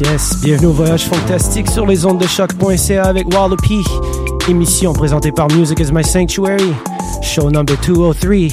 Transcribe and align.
Yes. 0.00 0.40
Bienvenue 0.44 0.68
au 0.68 0.72
voyage 0.72 1.06
fantastique 1.06 1.68
sur 1.68 1.84
les 1.84 2.06
ondes 2.06 2.18
de 2.18 2.26
choc.ca 2.26 3.02
avec 3.02 3.26
Wilder 3.34 3.56
P. 3.60 3.80
Émission 4.48 4.92
présentée 4.92 5.32
par 5.32 5.48
Music 5.48 5.80
is 5.80 5.90
My 5.92 6.04
Sanctuary. 6.04 6.72
Show 7.20 7.50
number 7.50 7.76
203. 7.80 8.48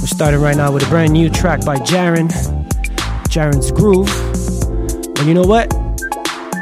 We're 0.00 0.06
starting 0.06 0.40
right 0.40 0.56
now 0.56 0.70
with 0.70 0.84
a 0.84 0.90
brand 0.90 1.14
new 1.14 1.30
track 1.30 1.64
by 1.64 1.78
Jaren. 1.78 2.28
Jaren's 3.30 3.72
Groove. 3.72 4.10
And 5.18 5.26
you 5.26 5.32
know 5.32 5.46
what? 5.46 5.72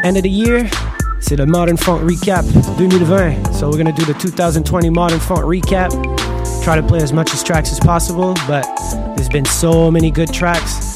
End 0.04 0.16
of 0.16 0.22
the 0.22 0.30
year, 0.30 0.68
c'est 1.20 1.36
le 1.36 1.46
Modern 1.46 1.76
Funk 1.76 2.02
Recap 2.02 2.44
2020. 2.78 3.52
So 3.54 3.68
we're 3.68 3.78
gonna 3.78 3.90
do 3.90 4.04
the 4.04 4.14
2020 4.14 4.90
Modern 4.90 5.18
Funk 5.18 5.40
Recap. 5.40 5.90
Try 6.62 6.76
to 6.76 6.86
play 6.86 7.02
as 7.02 7.12
much 7.12 7.34
as 7.34 7.42
tracks 7.42 7.72
as 7.72 7.80
possible, 7.80 8.34
but 8.46 8.64
there's 9.16 9.28
been 9.28 9.46
so 9.46 9.90
many 9.90 10.12
good 10.12 10.32
tracks 10.32 10.89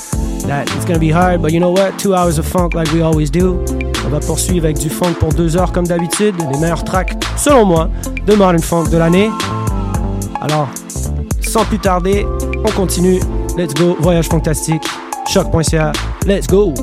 that 0.47 0.69
it's 0.75 0.85
gonna 0.85 0.99
be 0.99 1.11
hard, 1.11 1.43
but 1.43 1.53
you 1.53 1.61
know 1.61 1.71
what? 1.71 1.99
Two 1.99 2.15
hours 2.15 2.39
of 2.39 2.47
funk 2.47 2.75
like 2.75 2.93
we 2.93 3.03
always 3.03 3.31
do. 3.31 3.65
On 4.05 4.11
va 4.11 4.21
poursuivre 4.21 4.67
avec 4.67 4.79
du 4.79 4.91
funk 4.91 5.15
pour 5.19 5.31
deux 5.31 5.57
heures 5.57 5.73
comme 5.73 5.87
d'habitude. 5.87 6.35
Les 6.53 6.59
meilleurs 6.59 6.85
tracks, 6.85 7.15
selon 7.37 7.65
moi, 7.65 7.91
de 8.27 8.35
Modern 8.35 8.59
Funk 8.61 8.91
de 8.91 8.99
l'année. 8.99 9.31
Alors, 10.41 10.69
sans 11.41 11.65
plus 11.65 11.79
tarder, 11.79 12.27
on 12.67 12.71
continue. 12.73 13.21
Let's 13.57 13.75
go, 13.75 13.97
voyage 14.01 14.29
fantastique. 14.29 14.85
Choc.ca, 15.27 15.93
let's 16.27 16.47
go! 16.47 16.75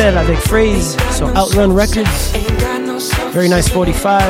Avec 0.00 0.38
Phrase 0.38 0.96
sur 1.10 1.26
Outrun 1.26 1.74
Records. 1.74 2.06
Very 3.32 3.48
nice 3.48 3.68
45. 3.68 4.22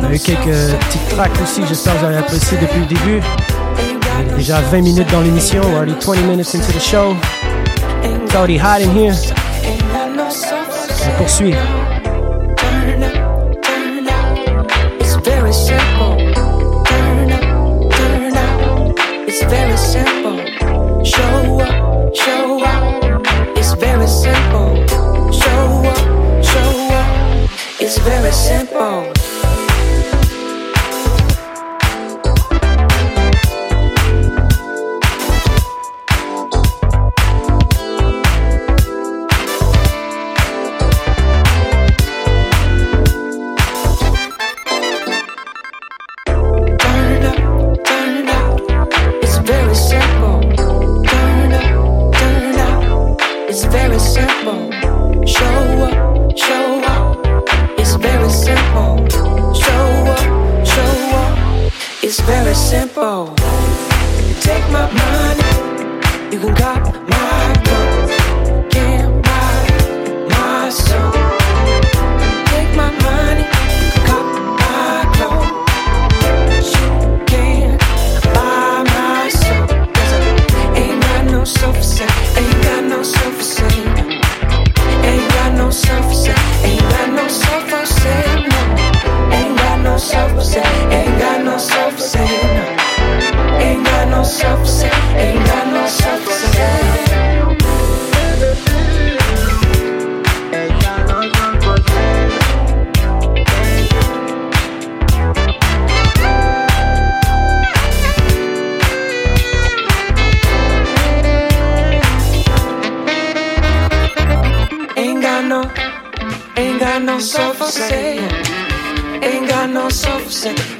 On 0.00 0.04
a 0.04 0.14
eu 0.14 0.20
quelques 0.20 0.76
petites 0.84 1.08
tracks 1.08 1.32
aussi, 1.42 1.62
j'espère 1.66 1.94
que 1.94 1.98
vous 1.98 2.04
avez 2.04 2.16
apprécié 2.18 2.56
depuis 2.56 2.78
le 2.78 2.86
début. 2.86 3.20
On 4.16 4.32
est 4.34 4.36
déjà 4.36 4.60
20 4.60 4.82
minutes 4.82 5.10
dans 5.10 5.22
l'émission, 5.22 5.62
we're 5.62 5.78
already 5.78 5.96
20 6.00 6.28
minutes 6.28 6.54
into 6.54 6.70
the 6.70 6.80
show. 6.80 7.16
It's 8.04 8.36
already 8.36 8.56
hot 8.56 8.80
in 8.82 8.96
here. 8.96 9.14
On 11.08 11.18
poursuit. 11.18 11.54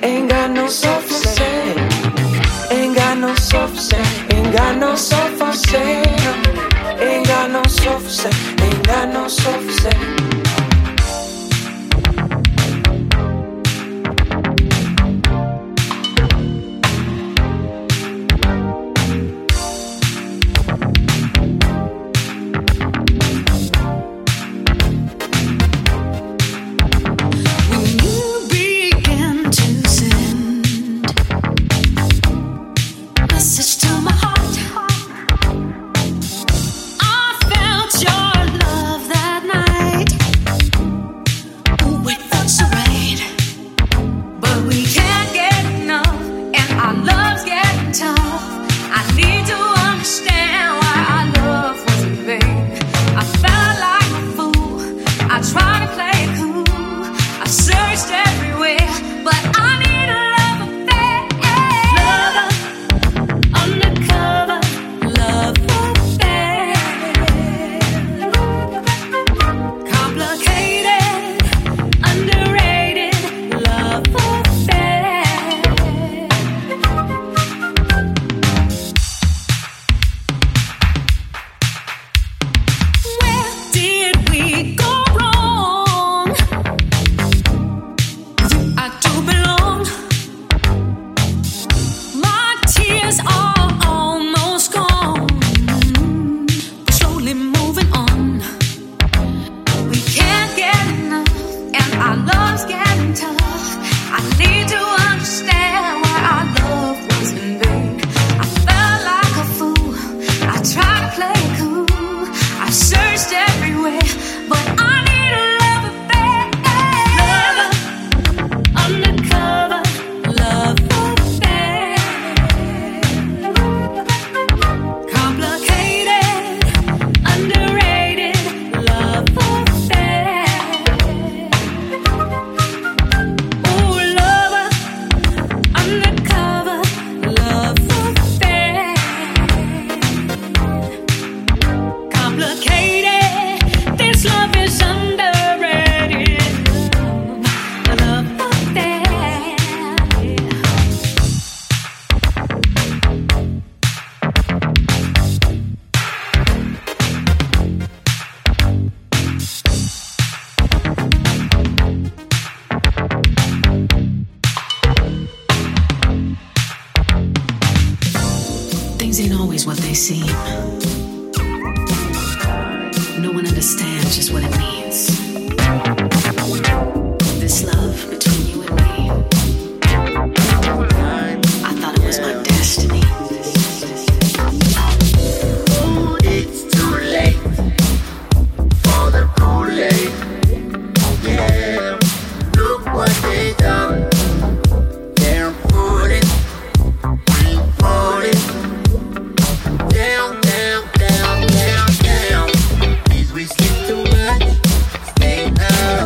ain't 0.02 0.30
got 0.30 0.50
no 0.50 0.68
soft 0.68 1.10
set. 1.10 1.76
Ain't 2.70 2.96
got 2.96 3.18
no 3.18 3.34
soft 3.34 3.78
set, 3.78 4.32
ain't 4.32 4.52
got 4.52 4.76
no 4.78 4.94
soft 4.94 5.56
set. 5.56 6.06
Ain't 7.00 7.26
got 7.26 7.50
no 7.50 7.62
soft. 7.64 8.55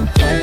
I'm 0.00 0.39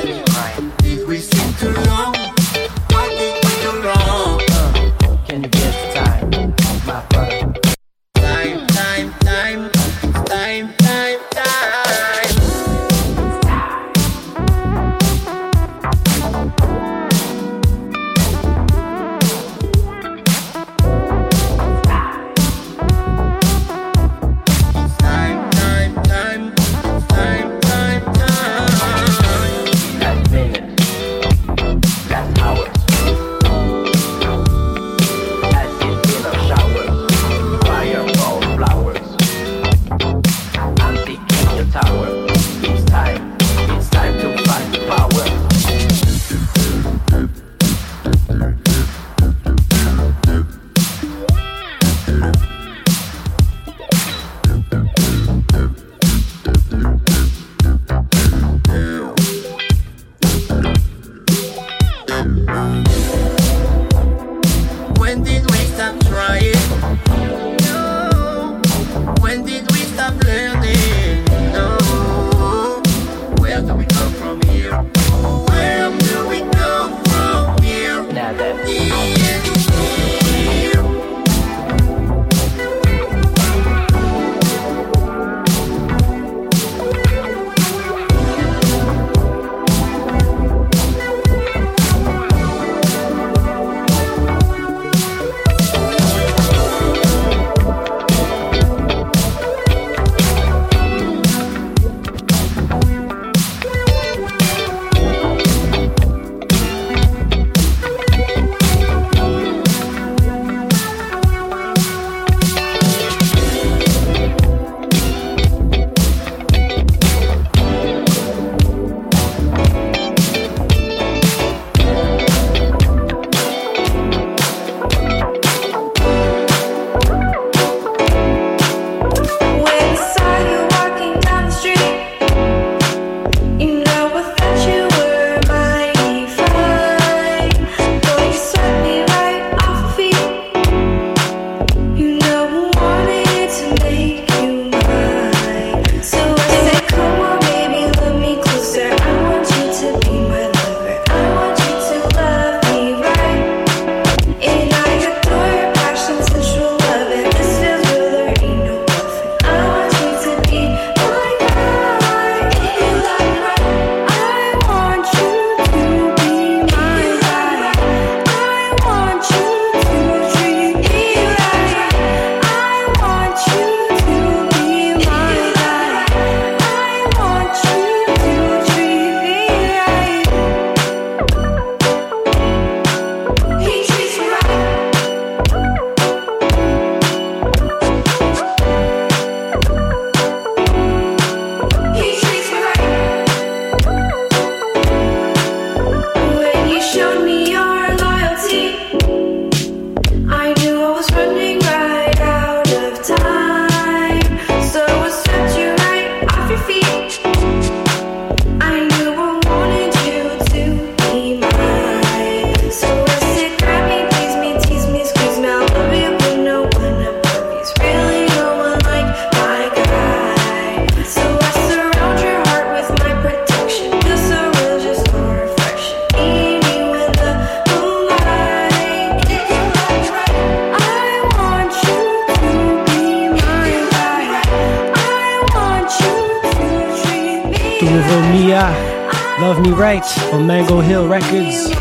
Love 239.40 239.60
Me 239.60 239.70
Right 239.70 240.02
on 240.32 240.48
Mango 240.48 240.80
Hill 240.80 241.06
Records. 241.06 241.72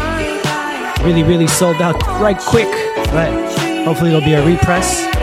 Really, 1.04 1.24
really 1.24 1.48
sold 1.48 1.82
out 1.82 2.00
right 2.22 2.38
quick, 2.38 2.68
but 3.12 3.32
hopefully 3.84 4.12
it'll 4.12 4.22
be 4.22 4.34
a 4.34 4.46
repress. 4.46 5.17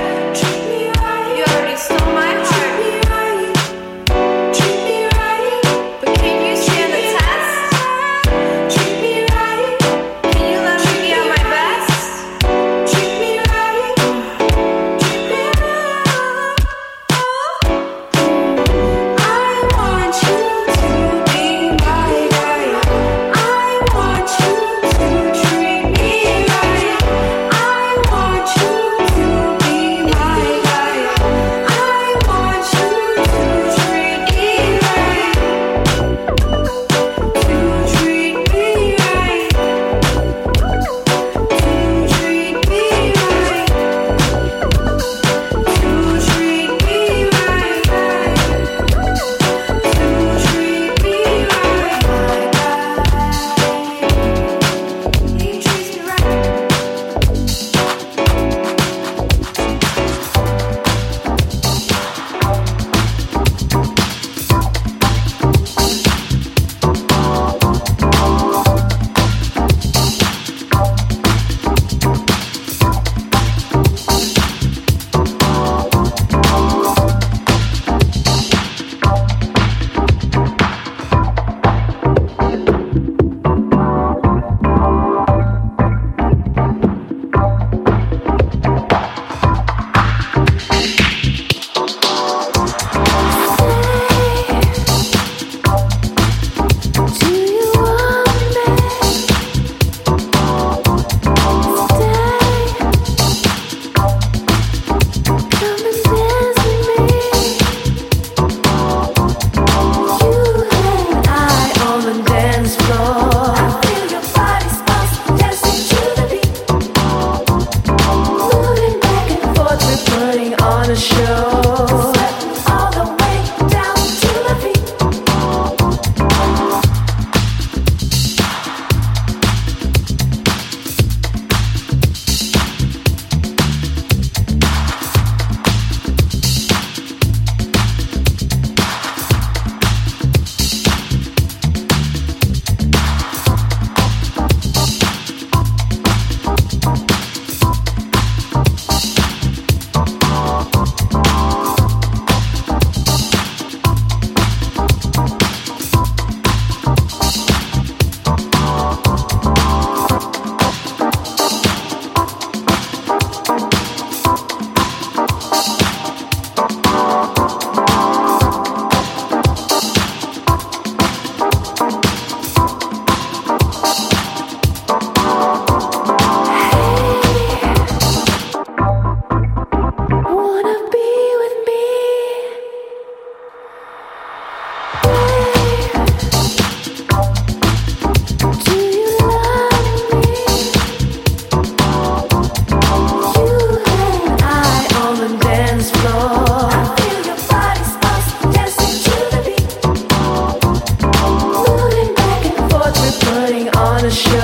The 204.05 204.11
show. 204.11 204.44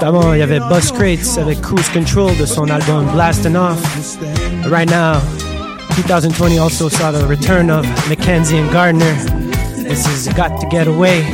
Justement, 0.00 0.32
il 0.32 0.38
y 0.38 0.42
avait 0.42 0.60
Bus 0.60 0.92
Crates 0.92 1.38
avec 1.38 1.60
Cruise 1.60 1.90
Control 1.90 2.34
de 2.38 2.46
son 2.46 2.70
album 2.70 3.04
Blasting 3.12 3.54
Off. 3.54 3.78
But 4.62 4.72
right 4.72 4.88
now, 4.88 5.20
2020 5.94 6.58
also 6.58 6.88
saw 6.88 7.12
the 7.12 7.26
return 7.26 7.68
of 7.68 7.84
Mackenzie 8.08 8.56
and 8.56 8.72
Gardner. 8.72 9.14
This 9.76 10.06
is 10.06 10.32
Got 10.32 10.58
to 10.60 10.66
Get 10.70 10.88
Away. 10.88 11.26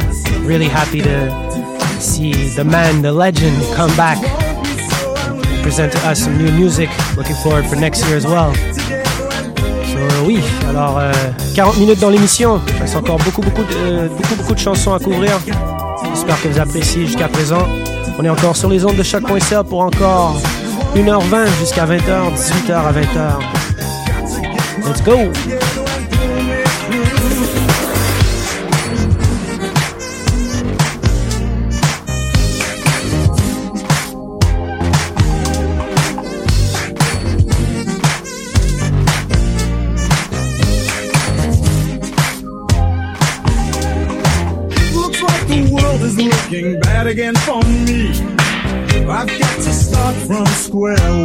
Really 0.43 0.67
happy 0.67 1.01
to 1.01 1.31
see 2.01 2.33
the 2.57 2.65
man, 2.65 3.03
the 3.03 3.13
legend, 3.13 3.57
come 3.77 3.95
back 3.97 4.19
and 4.19 5.63
present 5.63 5.93
to 5.93 5.99
us 6.09 6.25
some 6.25 6.37
new 6.37 6.51
music. 6.51 6.91
Looking 7.17 7.37
forward 7.45 7.67
for 7.67 7.77
next 7.77 8.05
year 8.09 8.17
as 8.17 8.27
well. 8.27 8.53
So 9.87 10.25
oui, 10.27 10.41
alors 10.69 10.99
euh, 10.99 11.13
40 11.55 11.77
minutes 11.79 12.01
dans 12.01 12.11
l'émission. 12.11 12.61
Il 12.67 12.81
reste 12.81 12.97
encore 12.97 13.19
beaucoup 13.19 13.43
beaucoup 13.43 13.63
de, 13.63 13.77
euh, 13.77 14.09
beaucoup 14.09 14.35
beaucoup 14.35 14.55
de 14.55 14.59
chansons 14.59 14.93
à 14.93 14.99
couvrir. 14.99 15.39
J'espère 16.13 16.43
que 16.43 16.49
vous 16.49 16.59
appréciez 16.59 17.07
jusqu'à 17.07 17.29
présent. 17.29 17.65
On 18.19 18.25
est 18.25 18.29
encore 18.29 18.57
sur 18.57 18.69
les 18.69 18.85
ondes 18.85 18.97
de 18.97 19.03
choc.ca 19.03 19.65
pour 19.65 19.81
encore 19.81 20.41
1h20 20.95 21.47
jusqu'à 21.59 21.85
20h, 21.85 22.35
18h 22.35 22.73
à 22.73 22.93
20h. 22.93 23.39
Let's 24.87 25.03
go! 25.03 25.33
well. 50.77 51.16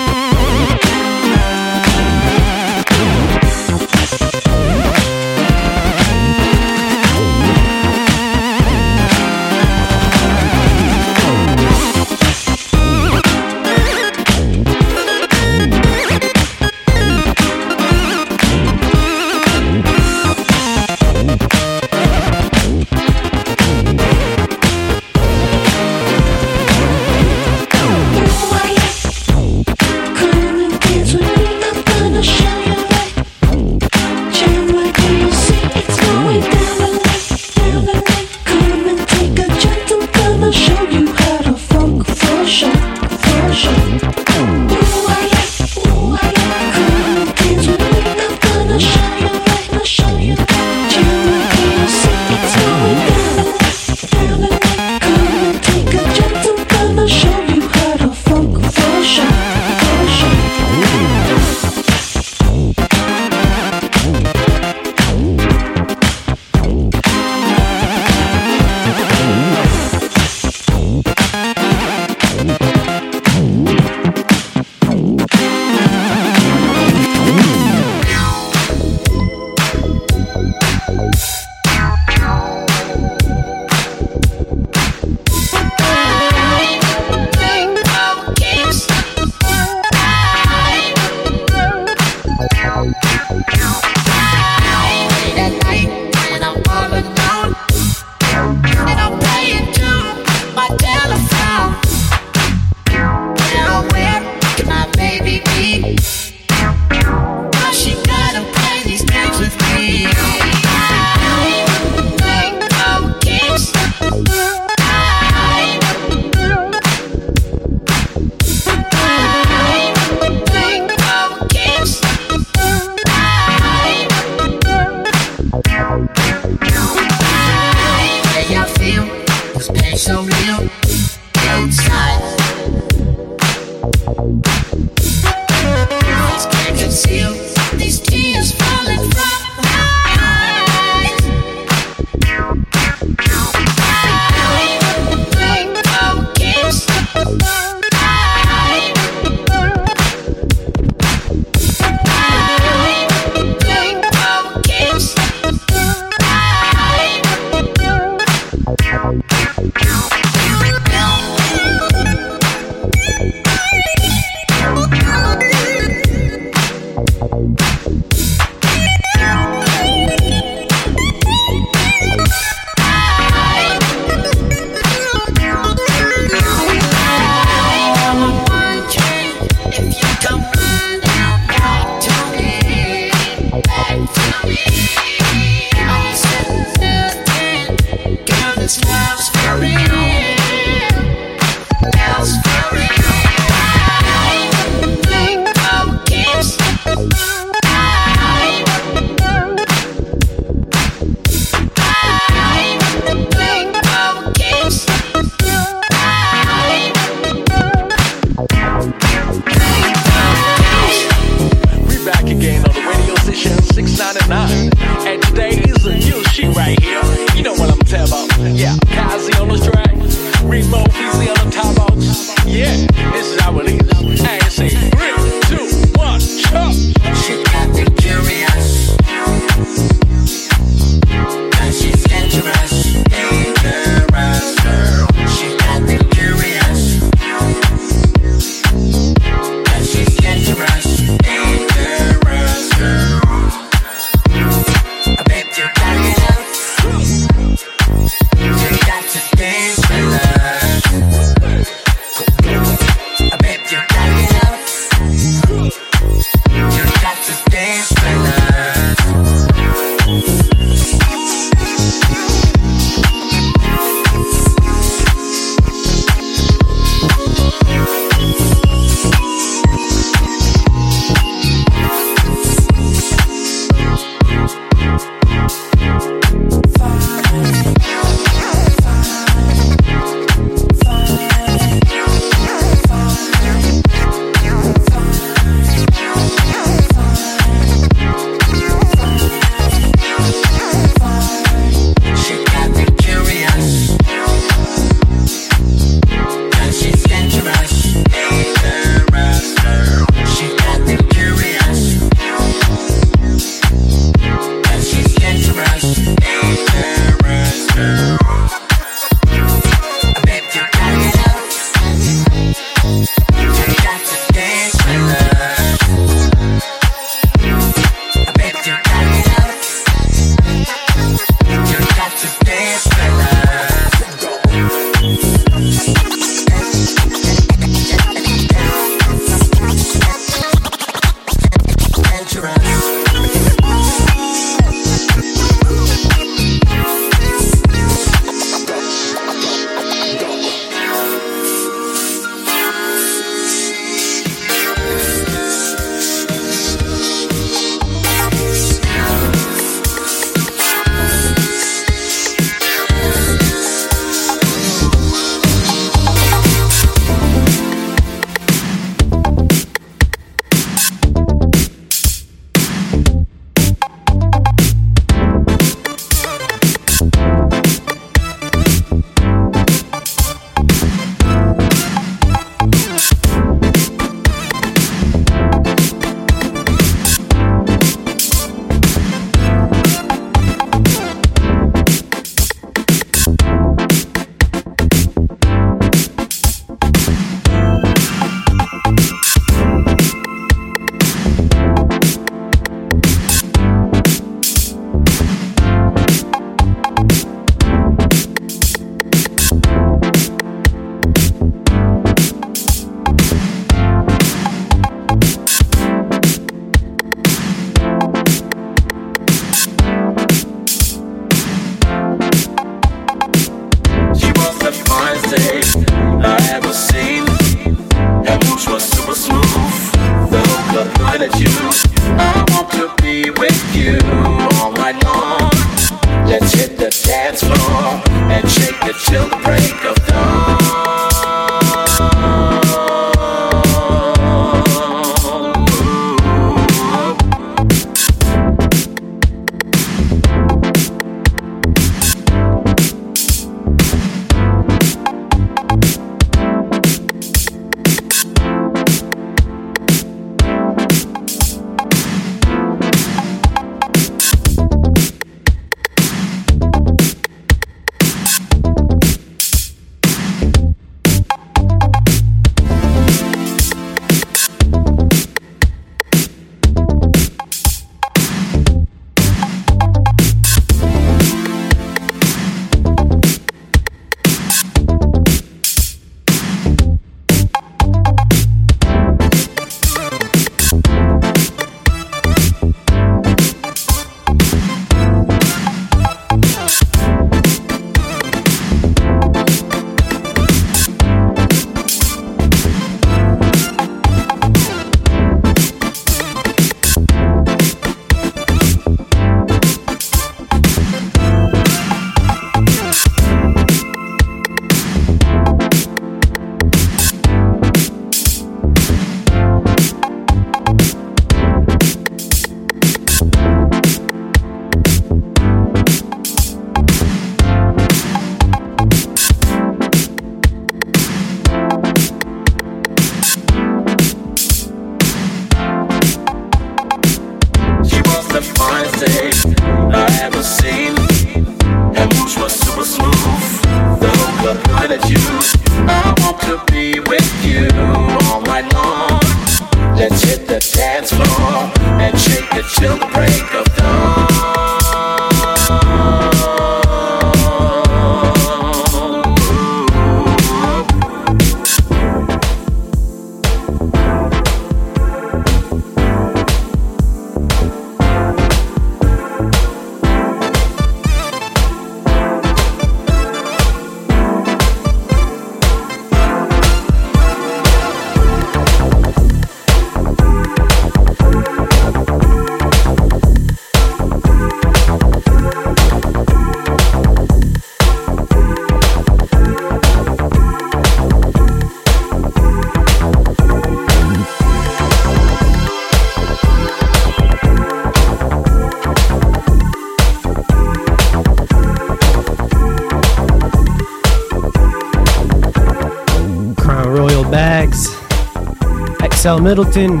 XL 599.30 599.42
Middleton, 599.42 600.00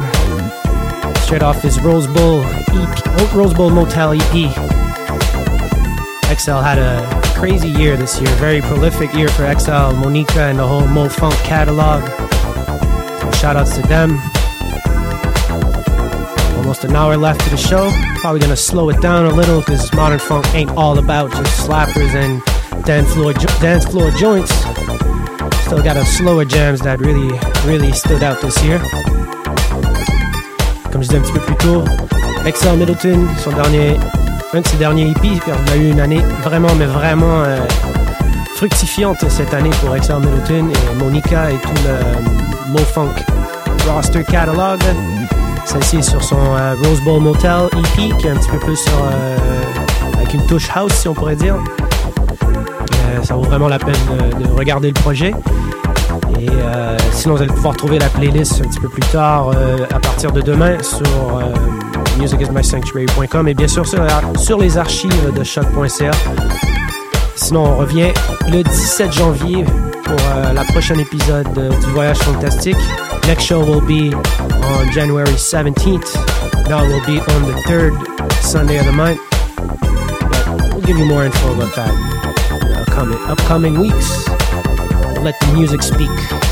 straight 1.20 1.42
off 1.42 1.62
his 1.62 1.80
Rose 1.80 2.08
Bowl 2.08 2.42
EP, 2.42 3.02
oh, 3.06 3.32
Rose 3.32 3.54
Bowl 3.54 3.70
Motel 3.70 4.12
EP. 4.12 4.50
XL 6.36 6.58
had 6.58 6.78
a 6.78 7.22
crazy 7.38 7.68
year 7.68 7.96
this 7.96 8.20
year, 8.20 8.28
very 8.36 8.60
prolific 8.60 9.14
year 9.14 9.28
for 9.28 9.42
XL, 9.54 9.94
Monica, 10.00 10.40
and 10.40 10.58
the 10.58 10.66
whole 10.66 10.84
Mo 10.88 11.08
Funk 11.08 11.34
catalog. 11.44 12.02
So 13.20 13.30
shout 13.38 13.54
outs 13.54 13.76
to 13.76 13.82
them. 13.82 14.18
Almost 16.56 16.82
an 16.82 16.96
hour 16.96 17.16
left 17.16 17.40
to 17.44 17.50
the 17.50 17.56
show. 17.56 17.88
Probably 18.20 18.40
gonna 18.40 18.56
slow 18.56 18.88
it 18.88 19.00
down 19.00 19.26
a 19.26 19.32
little 19.32 19.60
because 19.60 19.92
modern 19.94 20.18
funk 20.18 20.52
ain't 20.54 20.70
all 20.70 20.98
about 20.98 21.30
just 21.30 21.68
slappers 21.68 22.14
and 22.14 22.42
dance 22.84 23.12
floor 23.12 23.32
jo- 23.32 23.60
dance 23.60 23.84
floor 23.84 24.10
joints. 24.12 24.52
Still 25.66 25.84
got 25.84 25.96
a 25.96 26.04
slower 26.04 26.44
jams 26.44 26.80
that 26.80 26.98
really 26.98 27.38
really 27.64 27.92
stood 27.92 28.24
out 28.24 28.40
this 28.40 28.60
year. 28.64 28.82
Comme 31.00 31.06
je 31.06 31.16
disais 31.16 31.18
un 31.18 31.32
petit 31.32 31.32
peu 31.32 31.54
plus 31.54 31.56
tôt, 31.56 31.84
Excel 32.44 32.76
Middleton, 32.76 33.26
son 33.38 33.52
dernier, 33.52 33.96
un 34.52 34.60
de 34.60 34.66
ses 34.66 34.76
derniers 34.76 35.06
hippies, 35.06 35.40
il 35.46 35.72
a 35.72 35.76
eu 35.76 35.90
une 35.92 36.00
année 36.00 36.20
vraiment 36.42 36.68
mais 36.78 36.84
vraiment 36.84 37.40
euh, 37.40 37.56
fructifiante 38.56 39.16
cette 39.30 39.54
année 39.54 39.70
pour 39.80 39.96
Excel 39.96 40.18
Middleton 40.18 40.68
et 40.68 40.94
Monica 41.02 41.50
et 41.52 41.54
tout 41.54 41.72
le 41.84 41.88
euh, 41.88 42.68
Mo 42.68 42.80
Funk 42.80 43.14
roster 43.88 44.24
catalog. 44.24 44.78
Celle-ci 45.64 46.02
sur 46.02 46.22
son 46.22 46.36
euh, 46.36 46.74
Rose 46.84 47.00
Bowl 47.00 47.22
Motel 47.22 47.70
EP, 47.72 48.14
qui 48.18 48.26
est 48.26 48.32
un 48.32 48.36
petit 48.36 48.50
peu 48.50 48.58
plus 48.58 48.84
avec 50.18 50.34
une 50.34 50.44
touche 50.44 50.68
house, 50.74 50.92
si 50.92 51.08
on 51.08 51.14
pourrait 51.14 51.36
dire. 51.36 51.56
Ça 53.22 53.36
vaut 53.36 53.42
vraiment 53.44 53.68
la 53.68 53.78
peine 53.78 53.94
de 54.38 54.50
regarder 54.50 54.88
le 54.88 55.00
projet. 55.00 55.32
Et 56.40 56.48
euh, 56.48 56.96
sinon, 57.12 57.34
vous 57.34 57.42
allez 57.42 57.52
pouvoir 57.52 57.76
trouver 57.76 57.98
la 57.98 58.08
playlist 58.08 58.62
un 58.64 58.68
petit 58.68 58.80
peu 58.80 58.88
plus 58.88 59.02
tard, 59.12 59.50
euh, 59.54 59.84
à 59.90 60.00
partir 60.00 60.32
de 60.32 60.40
demain, 60.40 60.82
sur 60.82 61.36
euh, 61.36 61.52
musicismysanctuary.com 62.18 63.48
et 63.48 63.52
bien 63.52 63.68
sûr 63.68 63.86
sur, 63.86 64.58
les 64.58 64.78
archives 64.78 65.32
de 65.34 65.44
choc.ca. 65.44 66.10
Sinon, 67.36 67.64
on 67.64 67.76
revient 67.76 68.12
le 68.48 68.62
17 68.62 69.12
janvier 69.12 69.64
pour 70.02 70.16
euh, 70.34 70.54
la 70.54 70.64
prochaine 70.64 71.00
épisode 71.00 71.52
du 71.52 71.86
Voyage 71.92 72.18
Fantastique. 72.18 72.76
Next 73.26 73.44
show 73.44 73.62
will 73.62 73.82
be 73.82 74.14
on 74.14 74.90
January 74.92 75.34
17th. 75.34 76.14
That 76.68 76.86
will 76.86 77.04
be 77.04 77.20
on 77.20 77.42
the 77.42 77.60
third 77.66 77.92
Sunday 78.40 78.78
of 78.78 78.86
the 78.86 78.92
month. 78.92 79.18
But 79.58 80.72
we'll 80.72 80.86
give 80.86 80.96
you 80.96 81.04
more 81.04 81.26
info 81.26 81.52
about 81.52 81.74
that 81.74 81.90
uh, 82.50 82.84
coming, 82.86 83.18
upcoming 83.28 83.78
weeks. 83.78 84.39
Let 85.22 85.38
the 85.38 85.52
music 85.52 85.82
speak. 85.82 86.49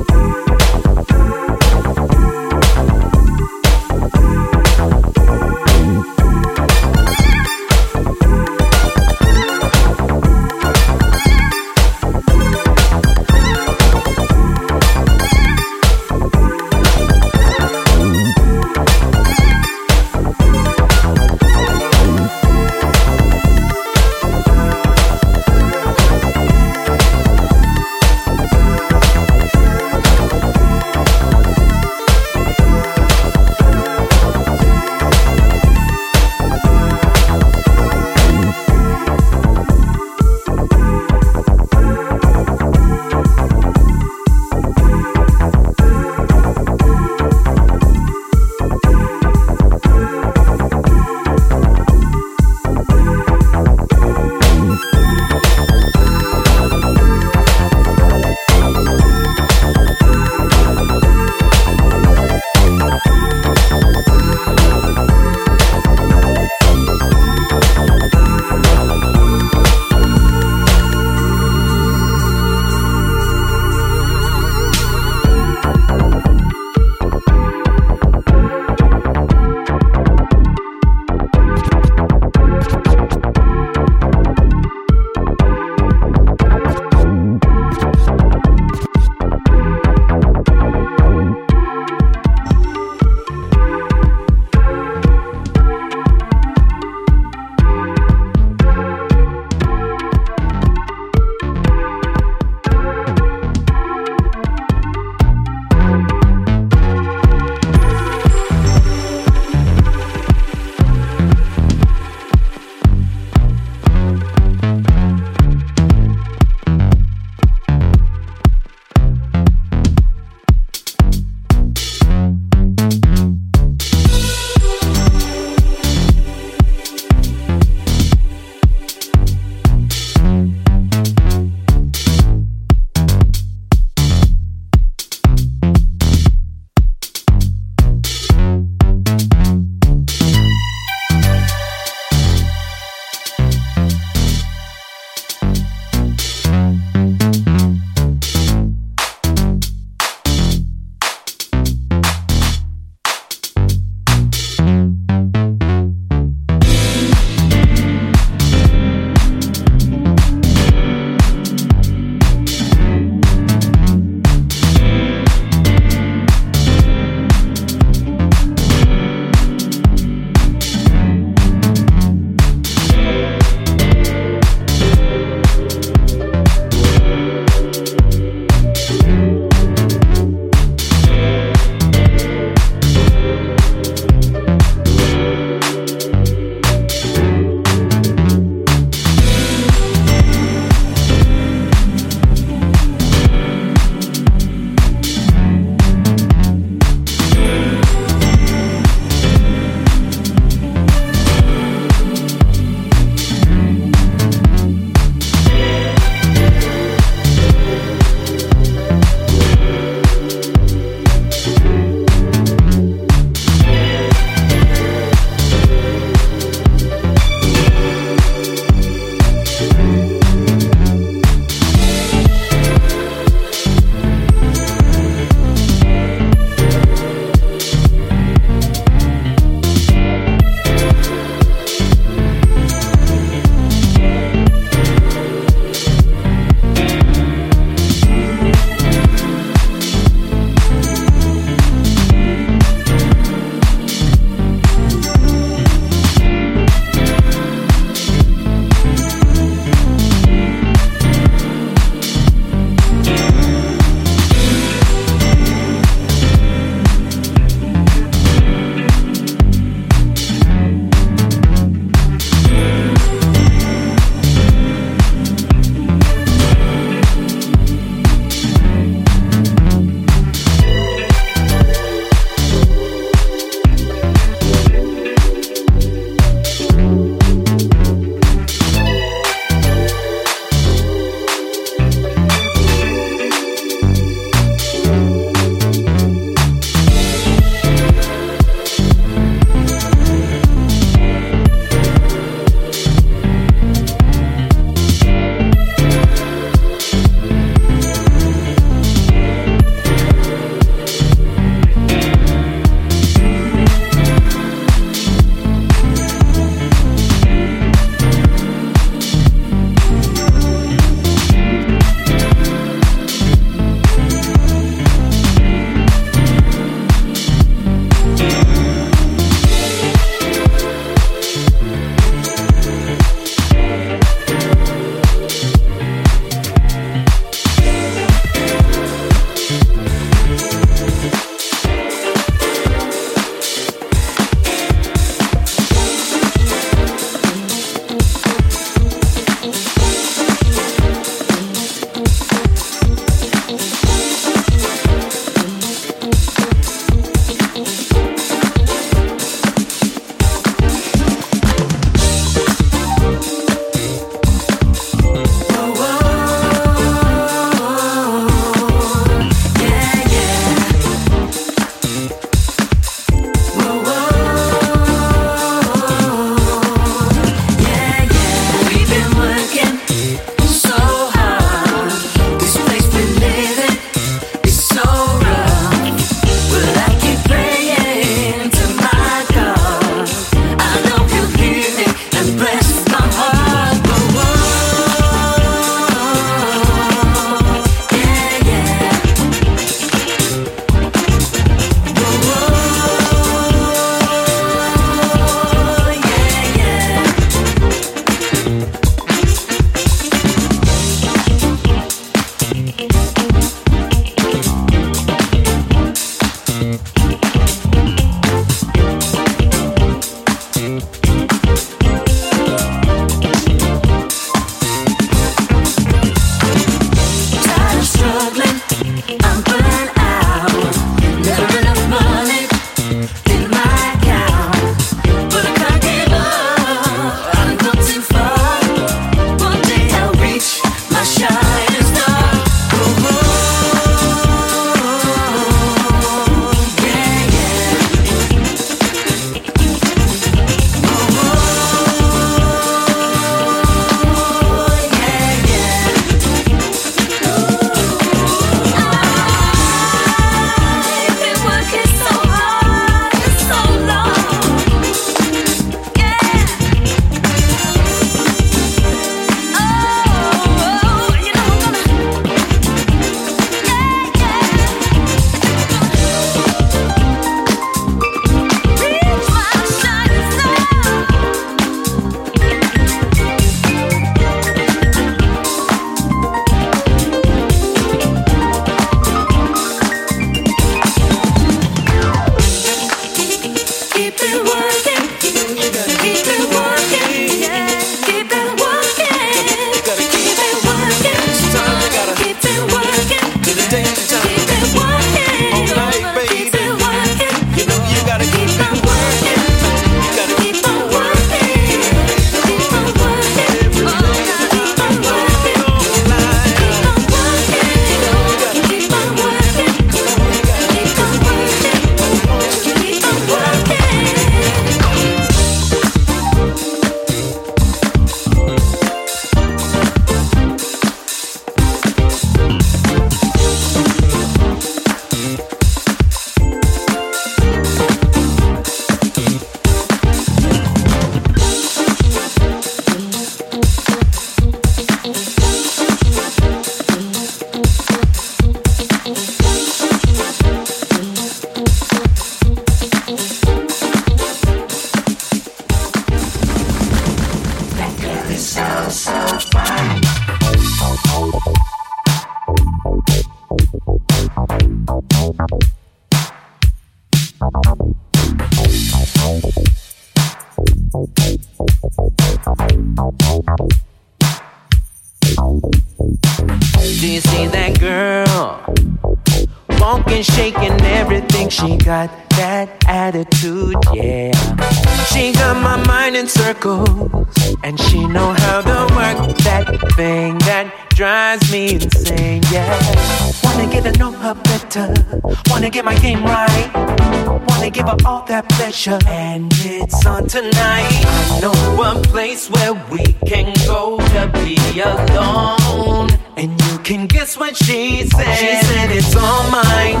That 588.84 589.00
pleasure, 589.00 589.08
and 589.08 589.52
it's 589.54 590.06
on 590.06 590.26
tonight. 590.26 591.04
I 591.04 591.40
know 591.40 591.82
a 591.82 592.02
place 592.02 592.48
where 592.50 592.74
we 592.90 593.04
can 593.26 593.52
go 593.66 593.98
to 593.98 594.30
be 594.34 594.56
alone, 594.80 596.10
and 596.36 596.60
you 596.62 596.78
can 596.78 597.06
guess 597.06 597.36
what 597.36 597.56
she 597.56 598.06
said. 598.06 598.34
She 598.34 598.66
said 598.66 598.90
it's 598.90 599.14
all 599.16 599.50
mine. 599.50 600.00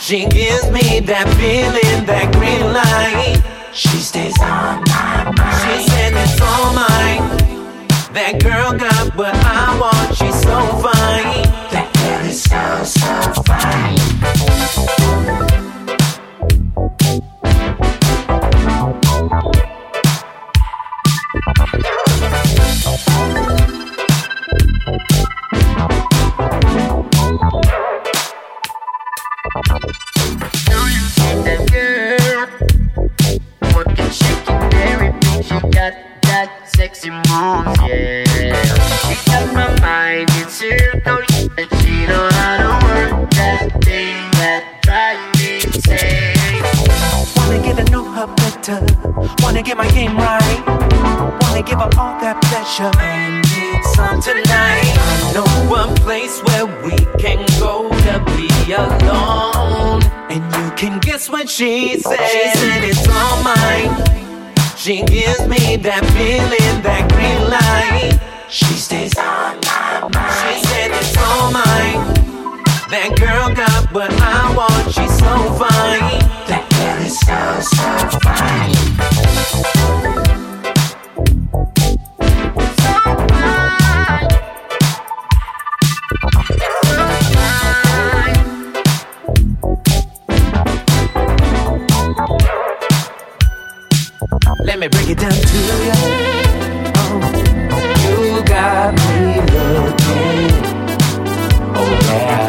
She 0.00 0.26
gives 0.26 0.70
me 0.70 1.00
that 1.00 1.28
feeling, 1.36 2.06
that 2.06 2.32
green 2.34 2.72
light. 2.72 3.42
She 3.72 3.98
stays 3.98 4.38
on 4.40 4.82
my 4.84 5.32
mind. 5.36 5.54
She 5.62 5.88
said 5.88 6.12
it's 6.14 6.40
all 6.40 6.72
mine. 6.72 7.36
That 8.14 8.40
girl 8.42 8.72
got 8.78 9.14
what 9.16 9.34
I 9.34 9.78
want. 9.78 10.16
She's 10.16 10.40
so 10.42 10.58
fine. 10.82 11.44
That 11.70 11.92
girl 11.94 12.26
is 12.26 12.42
so 12.42 12.84
so 12.84 13.42
fine. 13.42 14.97
Moves, 37.06 37.78
yeah. 37.86 38.24
She 39.06 39.14
got 39.30 39.54
my 39.54 39.80
mind 39.80 40.30
in 40.40 40.48
circles, 40.48 41.48
and 41.56 41.68
she 41.80 42.06
know 42.06 42.28
how 42.32 42.56
to 42.58 42.86
work 42.86 43.30
that 43.30 43.70
thing 43.84 44.30
that 44.42 44.82
drives 44.82 45.22
me 45.38 45.62
insane. 45.62 46.34
Wanna 47.36 47.62
get 47.62 47.76
to 47.76 47.92
know 47.92 48.04
her 48.04 48.26
better. 48.26 48.80
Wanna 49.42 49.62
get 49.62 49.76
my 49.76 49.88
game 49.92 50.16
right. 50.16 50.62
Wanna 51.42 51.62
give 51.62 51.78
her 51.78 51.90
all 51.96 52.18
that 52.20 52.42
pleasure. 52.42 52.90
And 53.00 53.44
it's 53.46 53.98
on 53.98 54.20
tonight. 54.20 54.94
I 54.98 55.32
know 55.34 55.46
a 55.74 55.94
place 56.00 56.42
where 56.42 56.66
we 56.82 56.96
can 57.18 57.46
go 57.60 57.88
to 57.88 58.18
be 58.36 58.50
alone. 58.72 60.02
And 60.30 60.42
you 60.56 60.70
can 60.76 60.98
guess 60.98 61.30
what 61.30 61.48
she 61.48 61.98
said. 62.00 62.18
She 62.28 62.58
said 62.58 62.84
it's 62.84 63.06
all 63.08 63.42
mine. 63.42 64.27
She 64.88 65.02
gives 65.02 65.46
me 65.46 65.76
that 65.76 66.02
feeling, 66.16 66.80
that 66.80 67.12
green 67.12 67.44
light. 67.50 68.18
She 68.48 68.64
stays 68.72 69.14
on 69.18 69.60
my 69.60 70.08
mind. 70.08 70.32
She 70.32 70.64
said 70.64 70.90
it's 70.96 71.14
all 71.18 71.52
mine. 71.52 72.16
That 72.88 73.12
girl 73.20 73.54
got 73.54 73.92
what 73.92 74.10
I 74.10 74.48
want. 74.56 74.88
She's 74.88 75.12
so 75.12 75.52
fine. 75.60 76.24
That 76.48 76.64
girl 76.72 77.04
is 77.04 77.20
so 77.20 77.60
so 77.68 77.84
fine. 78.24 79.97
Let 94.78 94.92
me 94.92 94.96
break 94.96 95.10
it 95.10 95.18
down 95.18 95.32
to 95.32 95.38
you. 95.38 95.90
Oh, 96.94 98.22
you 98.22 98.44
got 98.44 98.94
me 98.94 99.40
looking. 99.74 100.52
Oh 101.74 101.98
yeah. 102.04 102.47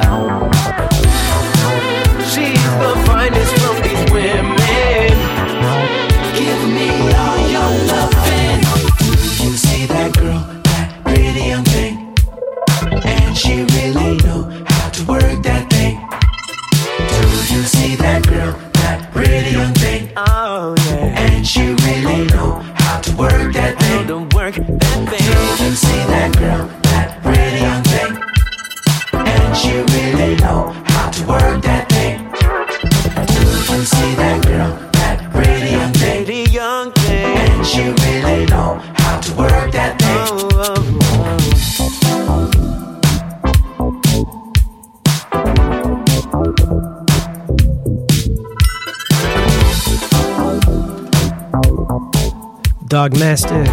Dog 52.99 53.17
Master 53.17 53.63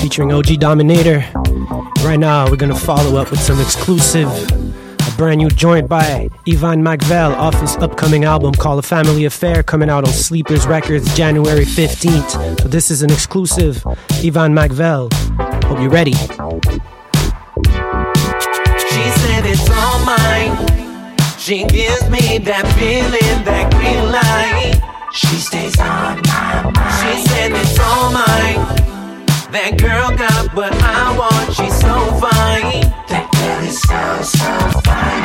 featuring 0.00 0.30
OG 0.34 0.58
Dominator. 0.58 1.24
Right 2.04 2.18
now, 2.18 2.46
we're 2.50 2.56
gonna 2.56 2.74
follow 2.74 3.18
up 3.18 3.30
with 3.30 3.40
some 3.40 3.58
exclusive, 3.58 4.28
a 4.28 5.16
brand 5.16 5.38
new 5.38 5.48
joint 5.48 5.88
by 5.88 6.28
Ivan 6.46 6.82
Magvel 6.82 7.34
off 7.38 7.58
his 7.58 7.74
upcoming 7.76 8.24
album 8.24 8.52
called 8.52 8.80
A 8.80 8.86
Family 8.86 9.24
Affair, 9.24 9.62
coming 9.62 9.88
out 9.88 10.06
on 10.06 10.12
Sleepers 10.12 10.66
Records 10.66 11.16
January 11.16 11.64
15th. 11.64 12.60
So, 12.60 12.68
this 12.68 12.90
is 12.90 13.00
an 13.02 13.10
exclusive, 13.10 13.82
Ivan 14.22 14.52
Magvel. 14.52 15.10
Hope 15.64 15.80
you're 15.80 15.88
ready. 15.88 16.12
She 16.12 16.18
said 19.22 19.46
it's 19.46 19.70
all 19.70 20.04
mine. 20.04 21.16
She 21.38 21.64
gives 21.64 22.10
me 22.10 22.36
that 22.44 22.66
feeling, 22.76 23.44
that 23.46 23.72
green 23.72 24.12
light. 24.12 24.95
She 25.16 25.36
stays 25.36 25.80
on 25.80 26.20
my 26.26 26.62
mind. 26.62 26.76
She 27.00 27.26
said 27.26 27.52
it's 27.52 27.80
all 27.80 28.12
mine. 28.12 28.60
That 29.50 29.78
girl 29.78 30.14
got 30.14 30.54
what 30.54 30.74
I 30.74 31.16
want. 31.16 31.54
She's 31.54 31.74
so 31.80 31.94
fine. 32.20 32.82
That 33.08 33.26
girl 33.32 33.64
is 33.64 33.80
so 33.80 34.20
so 34.20 34.80
fine. 34.84 35.16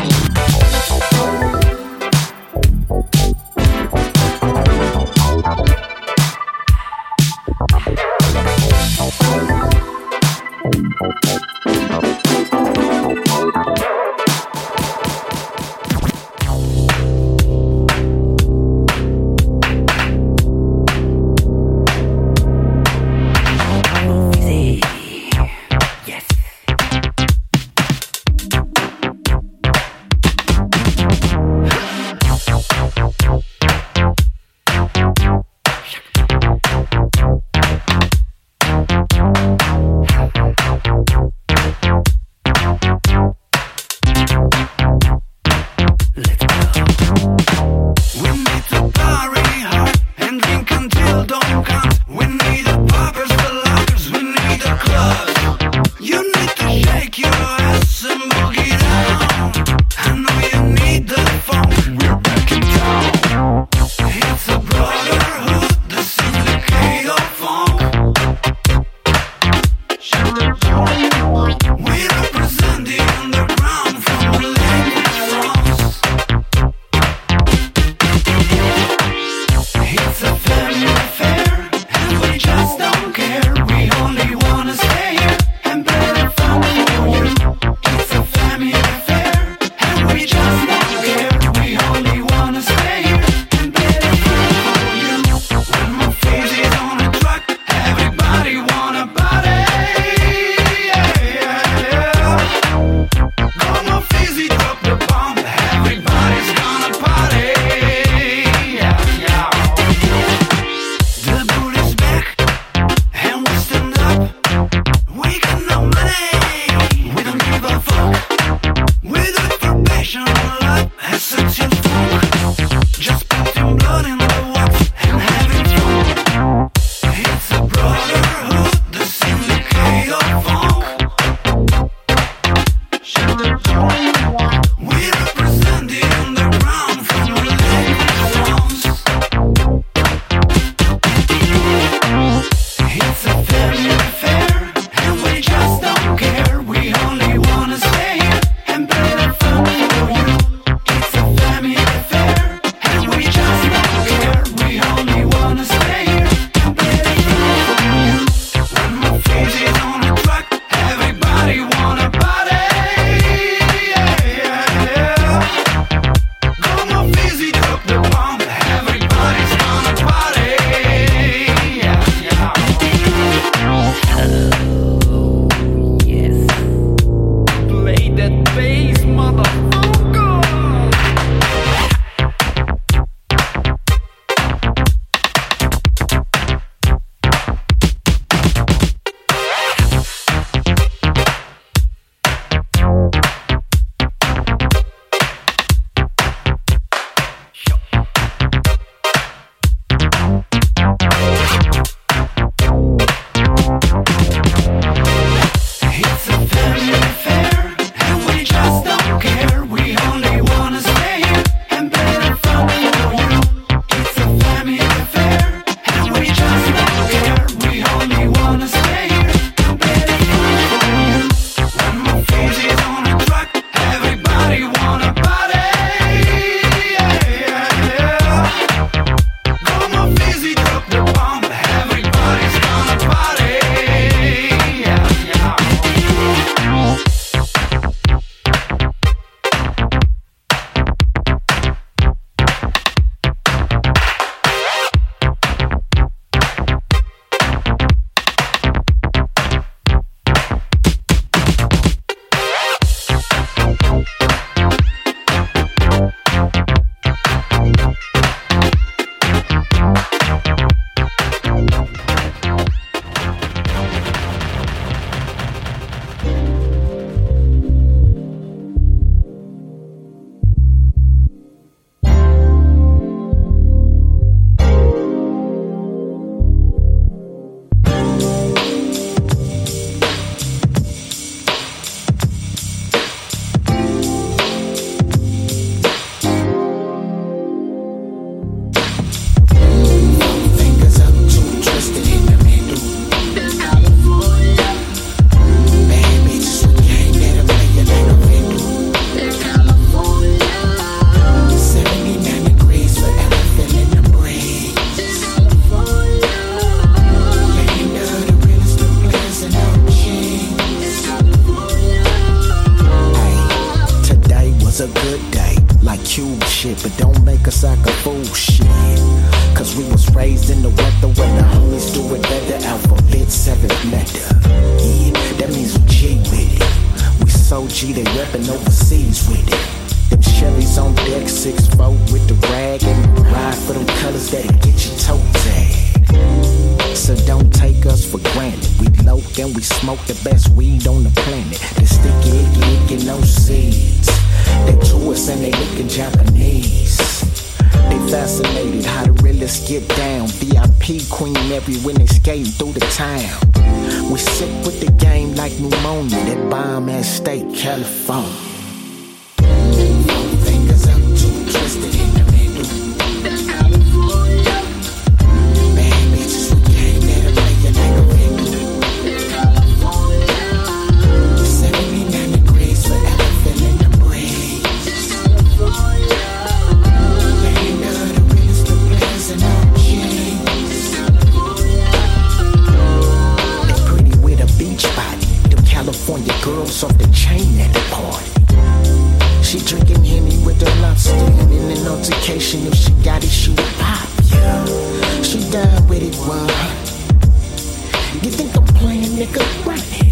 Think 398.51 398.69
I'm 398.69 398.75
playing, 398.75 399.11
nigga? 399.17 399.65
Right. 399.65 400.11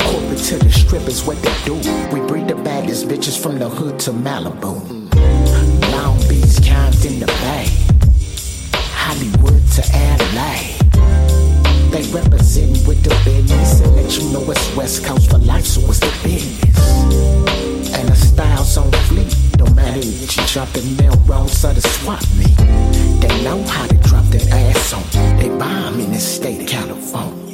Corporate 0.00 0.38
to 0.38 0.58
the 0.58 0.70
strip 0.70 1.08
is 1.08 1.24
what 1.24 1.40
they 1.42 1.54
do. 1.64 1.74
We 2.12 2.20
breed 2.26 2.48
the 2.48 2.54
baddest 2.56 3.08
bitches 3.08 3.40
from 3.40 3.58
the 3.58 3.68
hood 3.68 3.98
to 4.00 4.10
Malibu. 4.12 4.74
Long 5.92 6.18
Beach, 6.28 6.66
Compton, 6.66 7.20
the 7.20 7.26
Bay. 7.26 7.68
Hollywood 8.92 9.62
to 9.76 9.82
LA. 10.34 10.76
They 11.90 12.02
representing 12.12 12.86
with 12.86 13.02
the 13.02 13.14
business 13.24 13.80
and 13.80 13.96
let 13.96 14.18
you 14.18 14.28
know 14.30 14.50
it's 14.50 14.76
West 14.76 15.04
Coast 15.04 15.30
for 15.30 15.38
life, 15.38 15.64
so 15.64 15.80
it's 15.82 16.00
the 16.00 16.12
business. 16.22 16.78
And 17.94 18.08
the 18.08 18.16
styles 18.16 18.76
on 18.76 18.90
fleek. 19.08 19.32
Don't 19.56 19.74
matter 19.74 20.00
if 20.00 20.36
you 20.36 20.46
drop 20.46 20.68
the 20.70 20.82
Melrose 21.00 21.64
or 21.64 21.72
the 21.72 21.80
swap 21.80 22.22
me. 22.36 22.46
They 23.20 23.42
know 23.44 23.62
how 23.64 23.86
to 23.86 23.96
drop 24.08 24.24
that 24.26 24.46
ass 24.50 24.92
on. 24.92 25.38
They 25.38 25.48
bomb 25.48 26.00
in 26.00 26.12
the 26.12 26.18
state 26.18 26.62
of 26.62 26.68
California. 26.68 27.45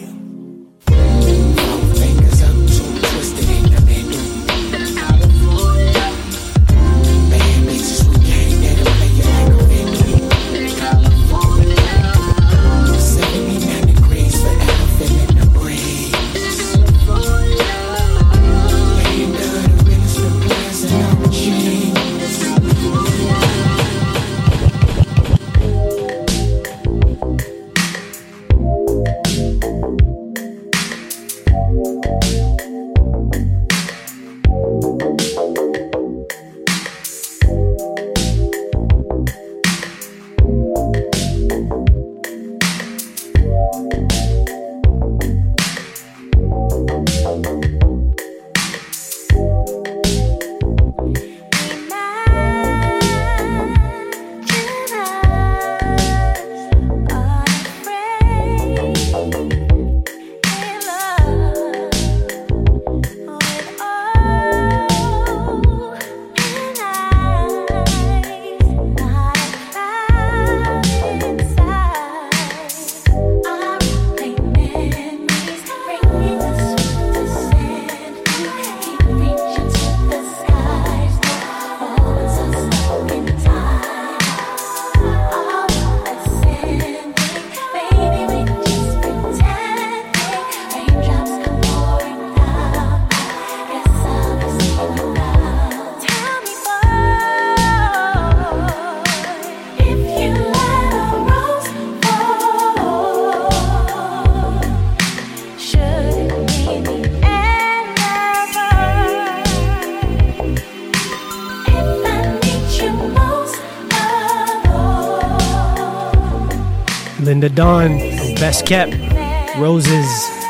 Best. 118.73 119.59
Roses. 119.59 120.43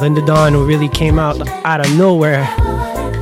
Linda 0.00 0.24
Dawn, 0.24 0.52
who 0.52 0.66
really 0.66 0.88
came 0.88 1.18
out 1.18 1.40
out 1.64 1.80
of 1.80 1.96
nowhere, 1.96 2.46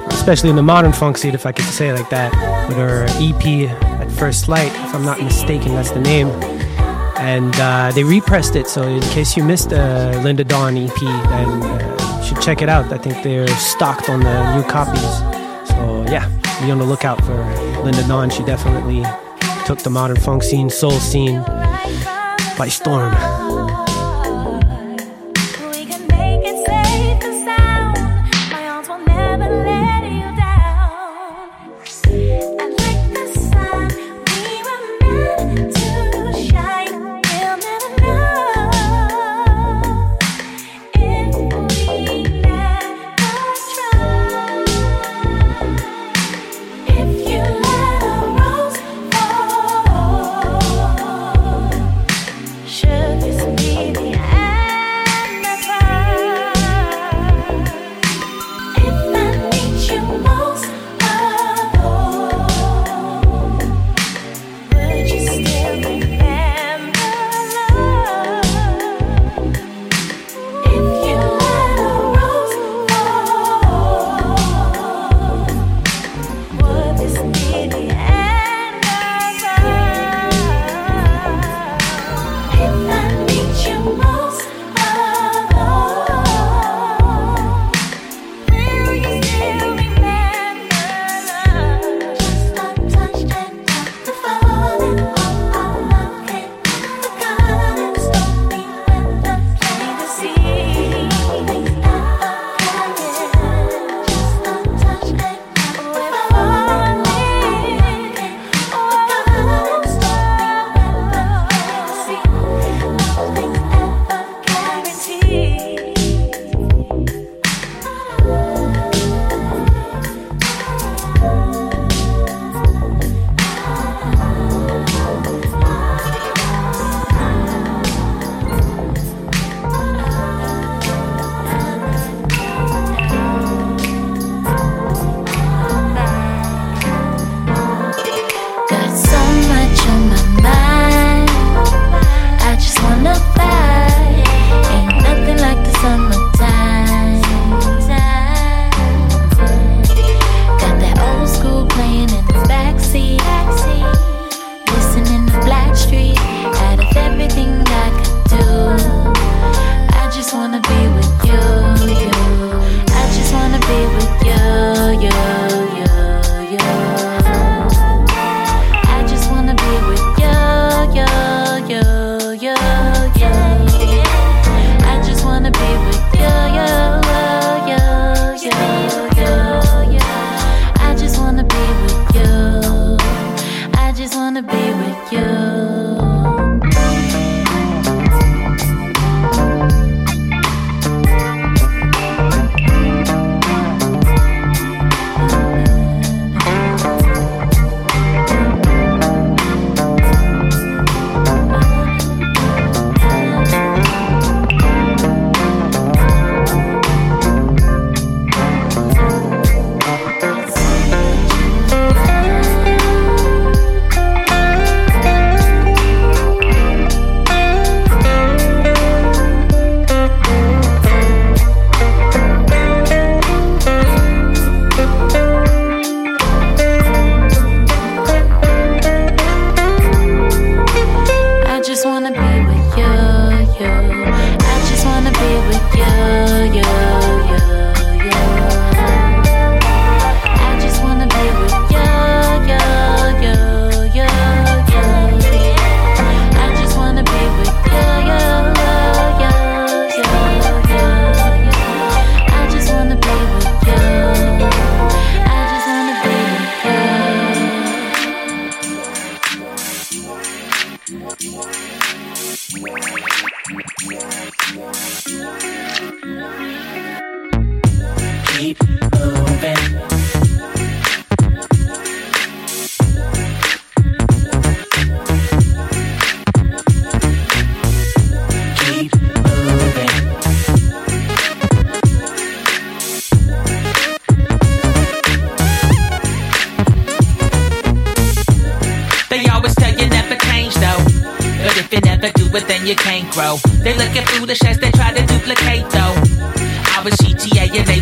especially 0.08 0.50
in 0.50 0.56
the 0.56 0.62
modern 0.62 0.92
funk 0.92 1.18
scene, 1.18 1.34
if 1.34 1.46
I 1.46 1.52
could 1.52 1.64
say 1.66 1.88
it 1.88 1.94
like 1.94 2.10
that, 2.10 2.32
with 2.68 2.76
her 2.76 3.06
EP 3.20 3.70
at 4.00 4.10
First 4.12 4.48
Light, 4.48 4.72
if 4.72 4.94
I'm 4.94 5.04
not 5.04 5.20
mistaken, 5.20 5.72
that's 5.74 5.90
the 5.90 6.00
name. 6.00 6.28
And 7.18 7.54
uh, 7.56 7.92
they 7.94 8.04
repressed 8.04 8.56
it, 8.56 8.66
so 8.66 8.82
in 8.82 9.00
case 9.02 9.36
you 9.36 9.44
missed 9.44 9.70
the 9.70 10.20
Linda 10.24 10.44
Dawn 10.44 10.76
EP, 10.76 10.98
then 11.00 11.62
uh, 11.62 12.18
you 12.20 12.26
should 12.26 12.40
check 12.40 12.62
it 12.62 12.68
out. 12.68 12.92
I 12.92 12.98
think 12.98 13.22
they're 13.22 13.46
stocked 13.48 14.08
on 14.08 14.20
the 14.20 14.56
new 14.56 14.64
copies. 14.68 15.02
So 15.68 16.04
yeah, 16.08 16.28
be 16.60 16.70
on 16.70 16.78
the 16.78 16.84
lookout 16.84 17.22
for 17.24 17.36
Linda 17.82 18.06
Dawn. 18.08 18.30
She 18.30 18.42
definitely 18.44 19.04
took 19.66 19.78
the 19.78 19.90
modern 19.90 20.16
funk 20.16 20.42
scene, 20.42 20.68
soul 20.70 20.92
scene 20.92 21.42
by 22.58 22.68
storm. 22.68 23.12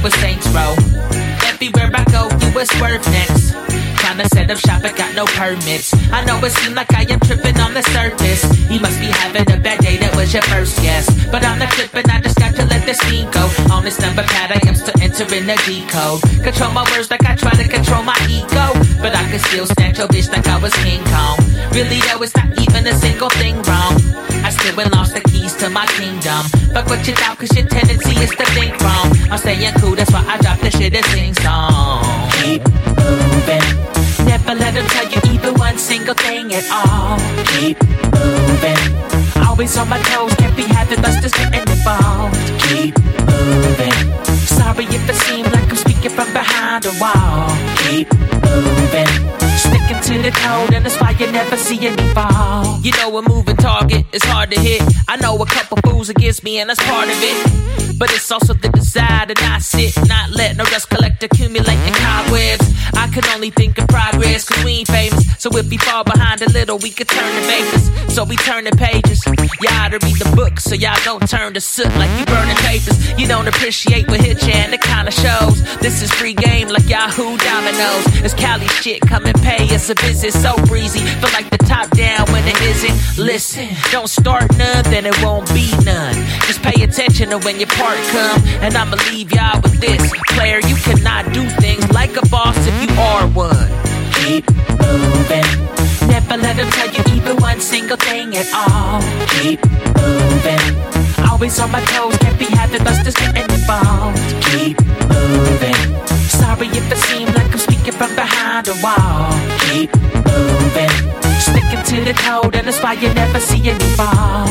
Were 0.02 0.08
Saints 0.08 0.48
Row. 0.48 0.72
Everywhere 1.44 1.90
I 1.92 2.04
go, 2.08 2.24
you 2.40 2.54
was 2.54 2.68
swerve 2.70 3.04
next. 3.12 3.52
Tryna 4.00 4.26
set 4.32 4.50
up 4.50 4.56
shop, 4.56 4.80
but 4.80 4.96
got 4.96 5.14
no 5.14 5.26
permits. 5.26 5.92
I 6.10 6.24
know 6.24 6.40
it 6.40 6.52
seems 6.52 6.74
like 6.74 6.90
I 6.94 7.02
am 7.02 7.20
tripping 7.20 7.60
on 7.60 7.74
the 7.74 7.82
surface. 7.92 8.42
You 8.70 8.80
must 8.80 8.98
be 8.98 9.12
having 9.12 9.44
a 9.52 9.58
bad 9.60 9.80
day, 9.80 9.98
that 9.98 10.16
was 10.16 10.32
your 10.32 10.42
first 10.44 10.80
guess. 10.80 11.04
But 11.30 11.44
I'm 11.44 11.58
not 11.58 11.68
tripping, 11.72 12.08
I 12.08 12.18
just 12.22 12.38
got 12.38 12.54
to 12.54 12.64
let 12.64 12.86
the 12.86 12.94
steam 12.94 13.30
go. 13.30 13.44
On 13.70 13.84
this 13.84 14.00
number 14.00 14.22
pad, 14.22 14.56
I 14.56 14.66
am 14.66 14.74
still 14.74 14.96
entering 15.02 15.44
the 15.44 15.56
G 15.68 15.84
code. 15.92 16.22
Control 16.42 16.72
my 16.72 16.84
words 16.96 17.10
like 17.10 17.24
I 17.26 17.36
try 17.36 17.52
to 17.52 17.68
control 17.68 18.02
my 18.02 18.16
ego. 18.24 18.72
But 19.04 19.14
I 19.14 19.28
can 19.28 19.38
still 19.38 19.66
snatch 19.66 19.98
your 19.98 20.08
bitch 20.08 20.32
like 20.32 20.46
I 20.48 20.56
was 20.56 20.72
King 20.80 21.04
Kong. 21.12 21.36
Really 21.76 22.00
though, 22.08 22.22
it's 22.24 22.34
not 22.34 22.48
even 22.80 22.94
a 22.94 22.98
single 22.98 23.28
thing 23.30 23.56
wrong. 23.62 23.94
I 24.44 24.50
still 24.50 24.80
ain't 24.80 24.94
lost 24.94 25.14
the 25.14 25.20
keys 25.20 25.54
to 25.56 25.68
my 25.68 25.86
kingdom. 25.86 26.42
Fuck 26.72 26.86
what 26.86 27.06
you 27.06 27.14
thought, 27.14 27.38
cause 27.38 27.54
your 27.56 27.66
tendency 27.66 28.16
is 28.24 28.30
to 28.30 28.44
think 28.56 28.72
wrong. 28.80 29.08
I'm 29.30 29.38
staying 29.38 29.74
cool, 29.80 29.94
that's 29.94 30.10
why 30.12 30.24
I 30.26 30.38
drop 30.38 30.60
the 30.60 30.70
shit 30.70 30.94
and 30.94 31.04
sing 31.06 31.34
song. 31.34 32.02
Keep 32.40 32.62
moving. 32.96 33.68
Never 34.24 34.54
let 34.54 34.72
them 34.74 34.86
tell 34.86 35.08
you 35.12 35.20
even 35.34 35.54
one 35.54 35.76
single 35.76 36.14
thing 36.14 36.52
at 36.54 36.64
all. 36.70 37.18
Keep 37.52 37.76
moving. 38.16 38.82
Always 39.46 39.76
on 39.76 39.88
my 39.88 40.00
toes, 40.08 40.34
can't 40.36 40.56
be 40.56 40.62
having 40.62 41.02
busters 41.02 41.32
getting 41.32 41.60
involved. 41.60 42.36
Keep 42.64 42.96
moving. 43.28 43.98
Sorry 44.56 44.84
if 44.84 45.08
it 45.08 45.16
seems 45.26 45.48
like 45.52 45.68
I'm 45.68 45.76
speaking 45.76 46.10
from 46.10 46.32
behind 46.32 46.86
a 46.86 46.92
wall. 47.00 47.50
Keep 47.84 48.08
moving. 48.14 49.49
Sticking 49.60 50.00
to 50.00 50.22
the 50.22 50.30
code, 50.32 50.72
and 50.72 50.84
that's 50.84 50.98
why 51.00 51.10
you 51.10 51.30
never 51.30 51.56
see 51.56 51.86
any 51.86 52.14
fall. 52.14 52.80
You 52.80 52.92
know, 52.92 53.18
a 53.18 53.22
moving 53.28 53.56
target 53.56 54.06
is 54.12 54.24
hard 54.24 54.50
to 54.52 54.58
hit. 54.58 54.82
I 55.06 55.16
know 55.16 55.36
a 55.36 55.46
couple 55.46 55.76
fools 55.84 56.08
against 56.08 56.42
me, 56.42 56.60
and 56.60 56.70
that's 56.70 56.82
part 56.82 57.08
of 57.08 57.18
it. 57.20 57.98
But 57.98 58.10
it's 58.12 58.30
also 58.30 58.54
the 58.54 58.70
desire 58.70 59.26
to 59.26 59.34
not 59.42 59.60
sit, 59.60 59.94
not 60.08 60.30
let 60.30 60.56
no 60.56 60.64
dust 60.64 60.88
collect, 60.88 61.22
accumulating 61.22 61.92
cobwebs. 61.92 62.72
I 62.96 63.08
can 63.08 63.24
only 63.34 63.50
think 63.50 63.76
of 63.76 63.88
progress, 63.88 64.48
cause 64.48 64.64
we 64.64 64.80
ain't 64.80 64.88
famous. 64.88 65.20
So 65.38 65.50
if 65.56 65.68
we 65.68 65.76
fall 65.76 66.04
behind 66.04 66.40
a 66.40 66.48
little, 66.48 66.78
we 66.78 66.90
could 66.90 67.08
turn 67.08 67.30
to 67.30 67.42
vapors. 67.46 68.14
So 68.14 68.24
we 68.24 68.36
turn 68.36 68.64
the 68.64 68.72
pages. 68.72 69.20
Y'all 69.60 69.90
to 69.90 69.98
read 70.00 70.16
the 70.16 70.32
book, 70.34 70.58
so 70.60 70.74
y'all 70.74 70.96
don't 71.04 71.28
turn 71.28 71.52
to 71.52 71.60
soot 71.60 71.92
like 71.96 72.10
you 72.18 72.24
burning 72.24 72.56
papers. 72.64 72.96
You 73.20 73.28
don't 73.28 73.46
appreciate 73.46 74.08
what 74.08 74.20
hit 74.20 74.46
you 74.46 74.54
and 74.54 74.72
the 74.72 74.78
kind 74.78 75.06
of 75.06 75.12
shows. 75.12 75.62
This 75.80 76.00
is 76.00 76.10
free 76.10 76.32
game 76.34 76.68
like 76.68 76.88
Yahoo 76.88 77.36
Dominoes. 77.36 78.04
It's 78.24 78.32
Cali 78.32 78.68
shit, 78.68 79.02
come 79.02 79.26
and 79.26 79.36
pay 79.50 79.64
a 79.74 79.78
visit. 79.78 80.32
So 80.32 80.54
breezy, 80.66 81.00
feel 81.00 81.32
like 81.32 81.50
the 81.50 81.58
top 81.58 81.90
down 81.90 82.26
when 82.32 82.46
it 82.46 82.60
isn't. 82.62 83.24
Listen, 83.24 83.68
don't 83.90 84.08
start 84.08 84.44
none, 84.56 84.84
then 84.84 85.06
it 85.06 85.16
won't 85.22 85.48
be 85.52 85.70
none. 85.84 86.14
Just 86.46 86.62
pay 86.62 86.82
attention 86.82 87.30
to 87.30 87.38
when 87.38 87.58
your 87.58 87.68
part 87.68 87.98
come, 88.14 88.40
and 88.64 88.74
I'ma 88.76 88.96
leave 89.10 89.32
y'all 89.32 89.60
with 89.62 89.80
this. 89.80 90.02
Player, 90.36 90.60
you 90.70 90.76
cannot 90.76 91.32
do 91.32 91.42
things 91.62 91.84
like 91.92 92.16
a 92.16 92.26
boss 92.28 92.56
if 92.58 92.76
you 92.84 92.96
are 92.98 93.26
one. 93.28 93.70
Keep 94.20 94.46
moving. 94.86 95.50
Never 96.08 96.36
let 96.36 96.56
them 96.56 96.70
tell 96.70 96.90
you 96.90 97.02
even 97.16 97.36
one 97.36 97.60
single 97.60 97.96
thing 97.96 98.36
at 98.36 98.48
all. 98.54 99.00
Keep 99.40 99.60
moving. 99.96 100.99
Always 101.28 101.58
on 101.58 101.70
my 101.70 101.80
toes, 101.80 102.16
can't 102.18 102.38
be 102.38 102.46
having 102.46 102.84
busters 102.84 103.14
getting 103.14 103.50
involved. 103.50 104.18
Keep 104.50 104.80
moving. 105.08 105.80
Sorry 106.28 106.68
if 106.68 106.92
it 106.92 106.98
seems 106.98 107.34
like 107.34 107.50
I'm 107.52 107.58
speaking 107.58 107.92
from 107.92 108.14
behind 108.14 108.68
a 108.68 108.74
wall. 108.82 109.32
Keep 109.68 109.94
moving. 109.96 110.96
Sticking 111.40 111.82
to 111.90 112.04
the 112.04 112.14
code, 112.14 112.54
and 112.54 112.66
that's 112.66 112.82
why 112.82 112.92
you 112.94 113.12
never 113.14 113.40
see 113.40 113.68
any 113.68 113.90
fall. 113.96 114.46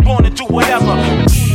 Gonna 0.00 0.30
do 0.30 0.44
whatever. 0.46 1.51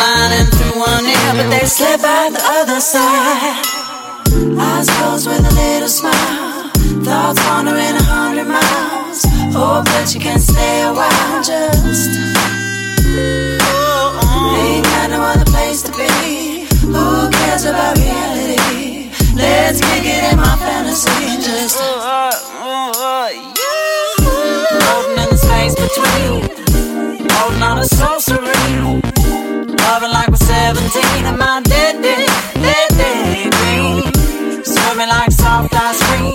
Flying 0.00 0.46
through 0.46 0.80
one 0.80 1.04
ear, 1.04 1.32
but 1.36 1.50
they 1.50 1.66
slip 1.66 2.00
out 2.00 2.32
the 2.32 2.40
other 2.40 2.80
side. 2.80 3.60
Eyes 4.56 4.88
closed 4.96 5.26
with 5.28 5.44
a 5.44 5.54
little 5.60 5.88
smile. 5.88 6.70
Thoughts 7.04 7.38
wandering 7.44 7.96
a 8.00 8.02
hundred 8.08 8.48
miles. 8.48 9.20
Hope 9.52 9.84
that 9.92 10.08
you 10.14 10.20
can 10.20 10.38
stay 10.40 10.88
a 10.88 10.92
while. 10.94 11.44
Just 11.44 12.16
ain't 14.56 14.84
got 14.88 15.10
no 15.10 15.20
other 15.20 15.44
place 15.44 15.82
to 15.82 15.92
be. 15.92 16.64
Who 16.80 17.28
cares 17.28 17.66
about 17.66 17.98
reality? 17.98 19.12
Let's 19.36 19.84
kick 19.84 20.08
it 20.08 20.32
in 20.32 20.38
my 20.40 20.56
fantasy 20.64 21.12
and 21.28 21.42
just 21.44 21.76
uh, 21.76 22.32
uh, 22.56 23.28
floating 24.64 25.18
in 25.20 25.28
the 25.28 25.36
space 25.36 25.74
between. 25.76 26.48
Holding 27.36 27.62
on 27.62 27.76
to 27.76 27.84
sorcery. 27.84 28.59
Loving 30.92 31.12
like 31.12 31.22
we're 31.22 31.22
17 31.22 31.26
in 31.26 31.38
my 31.38 31.60
dead, 31.62 32.02
dead, 32.02 32.28
dead, 32.54 32.88
dead. 32.98 34.66
Serve 34.66 34.96
me 34.96 35.06
like 35.06 35.30
soft 35.30 35.72
ice 35.72 36.02
cream. 36.10 36.34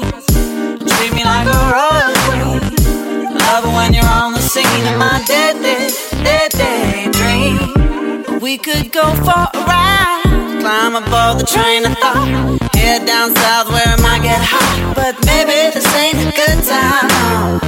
Treat 0.80 1.14
me 1.14 1.24
like 1.26 1.48
a 1.48 1.60
royal 1.76 2.16
queen. 2.24 3.36
Love 3.36 3.66
it 3.66 3.74
when 3.76 3.94
you're 3.94 4.08
on 4.08 4.32
the 4.34 4.40
scene 4.40 4.86
in 4.88 4.98
my 4.98 5.22
dead, 5.28 5.62
dead, 5.62 5.92
dead, 6.24 6.52
dead 6.52 7.12
dream. 7.12 8.40
We 8.40 8.58
could 8.58 8.92
go 8.94 9.04
for 9.26 9.44
a 9.44 9.62
ride. 9.68 10.24
Climb 10.62 10.96
aboard 10.96 11.40
the 11.40 11.46
train 11.46 11.86
of 11.86 11.98
thought. 11.98 12.76
Head 12.76 13.06
down 13.06 13.36
south 13.36 13.70
where 13.72 13.94
it 13.94 14.02
might 14.02 14.24
get 14.24 14.40
hot. 14.40 14.96
But 14.96 15.16
maybe 15.26 15.74
this 15.74 15.88
ain't 16.00 16.16
a 16.16 16.32
good 16.32 16.64
time. 16.64 17.60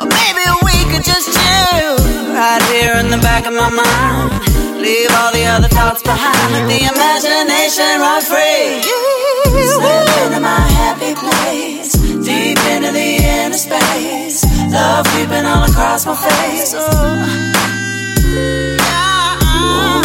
Or 0.00 0.08
maybe 0.08 0.44
we 0.64 0.76
could 0.90 1.04
just 1.04 1.28
chill 1.28 1.96
right 2.32 2.62
here 2.72 2.96
in 2.96 3.10
the 3.10 3.18
back 3.18 3.44
of 3.46 3.52
my 3.52 3.68
mind. 3.68 4.51
Leave 4.82 5.14
all 5.14 5.30
the 5.30 5.46
other 5.46 5.68
thoughts 5.68 6.02
behind. 6.02 6.52
Let 6.52 6.66
the 6.66 6.82
imagination 6.90 8.02
run 8.02 8.20
free. 8.20 8.82
Slip 8.82 10.10
into 10.26 10.40
my 10.40 10.58
happy 10.58 11.14
place. 11.14 11.92
Deep 12.26 12.58
into 12.66 12.90
the 12.90 13.22
inner 13.22 13.54
space. 13.54 14.42
Love 14.74 15.06
creeping 15.14 15.46
all 15.46 15.62
across 15.70 16.04
my 16.04 16.16
face. 16.18 16.74
Ooh, 16.74 16.82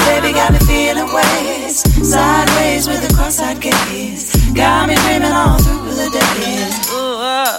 baby 0.05 0.31
got 0.37 0.53
me 0.53 0.59
feeling 0.69 1.09
ways. 1.11 1.81
Sideways 2.05 2.87
with 2.87 3.09
a 3.09 3.13
cross-eyed 3.15 3.59
gaze. 3.59 4.29
Got 4.53 4.89
me 4.89 4.95
dreaming 5.09 5.33
all 5.33 5.57
through 5.57 5.89
the 5.97 6.05
uh, 6.93 7.49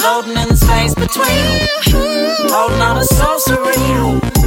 floating 0.00 0.36
in 0.42 0.48
the 0.48 0.56
space 0.56 0.94
between. 0.96 1.68
Holding 2.50 2.80
on 2.82 2.96
to 2.96 3.04
sorcery. 3.04 4.41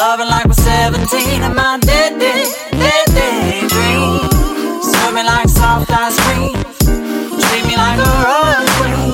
Loving 0.00 0.28
like 0.28 0.46
we're 0.46 0.54
17 0.54 1.42
in 1.42 1.54
my 1.54 1.78
dead, 1.82 2.18
day, 2.18 2.50
dead, 2.72 3.06
dead 3.08 3.68
dream. 3.68 4.30
Serve 4.82 5.12
me 5.12 5.22
like 5.22 5.46
soft 5.46 5.90
ice 5.90 6.18
cream. 6.24 6.56
Treat 7.42 7.64
me 7.68 7.76
like 7.76 7.98
a 8.00 8.10
royal 8.24 8.64
queen. 8.80 9.12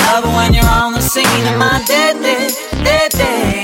It 0.00 0.24
when 0.34 0.54
you're 0.54 0.64
on 0.64 0.94
the 0.94 1.02
scene 1.02 1.46
in 1.46 1.58
my 1.58 1.84
dead, 1.86 2.22
dead, 2.22 2.54
dead, 2.84 3.10
dead 3.10 3.57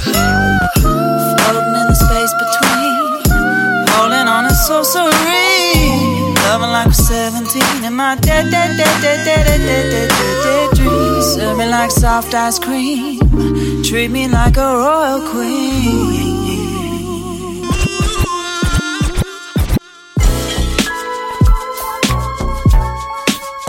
Floating 0.00 1.74
in 1.80 1.86
the 1.88 1.96
space 1.96 2.32
between. 2.42 2.96
Rolling 3.96 4.28
on 4.28 4.44
a 4.44 4.54
sorcery. 4.66 5.56
Loving 6.44 6.70
like 6.70 6.86
we're 6.86 6.92
17 6.92 7.84
in 7.84 7.94
my 7.94 8.16
dead, 8.16 8.50
dead, 8.50 8.76
dead, 8.76 9.00
dead, 9.02 9.24
dead, 9.24 9.44
dead, 9.46 9.66
dead, 9.66 9.90
dead, 9.90 10.10
dead, 10.10 10.42
dead 10.44 10.76
dreams. 10.76 11.26
Serve 11.34 11.58
me 11.58 11.66
like 11.66 11.90
soft 11.90 12.34
ice 12.34 12.58
cream. 12.58 13.82
Treat 13.82 14.10
me 14.10 14.28
like 14.28 14.56
a 14.56 14.76
royal 14.76 15.20
queen. 15.30 16.36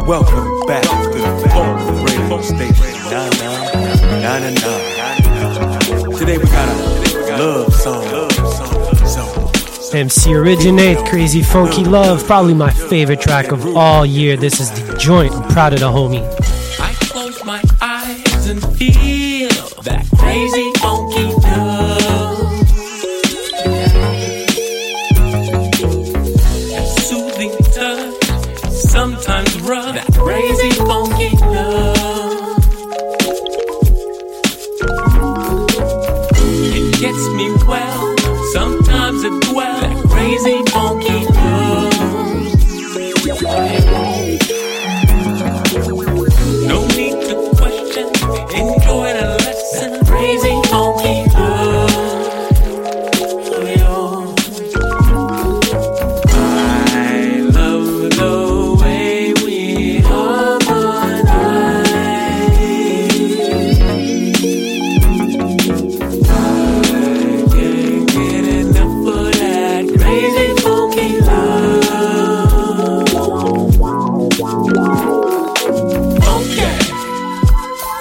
Welcome 0.06 0.66
back 0.68 0.84
to 0.84 1.20
the 1.20 1.50
Funk 1.52 1.80
Radio 2.06 2.42
Station. 2.42 2.94
Nah, 3.12 3.30
nah, 3.30 3.56
nah, 4.22 4.40
nah, 4.40 4.50
nah. 4.50 6.07
Today 6.18 6.40
we 6.40 6.46
got 6.46 6.68
a 6.68 7.38
love 7.38 7.74
song. 7.76 8.08
MC 9.94 10.34
Originate, 10.34 10.98
Crazy 11.06 11.44
Funky 11.44 11.84
Love, 11.84 12.26
probably 12.26 12.56
my 12.56 12.72
favorite 12.72 13.22
track 13.22 13.52
of 13.52 13.66
all 13.78 14.04
year. 14.04 14.36
This 14.36 14.60
is 14.60 14.72
the 14.72 14.98
joint. 14.98 15.32
I'm 15.32 15.48
proud 15.50 15.74
of 15.74 15.80
the 15.80 15.86
homie. 15.86 16.26
I 16.80 16.94
close 17.06 17.44
my 17.46 17.62
eyes 17.82 18.48
and 18.48 18.62
feel 18.78 19.50
that 19.84 20.08
crazy 20.18 20.77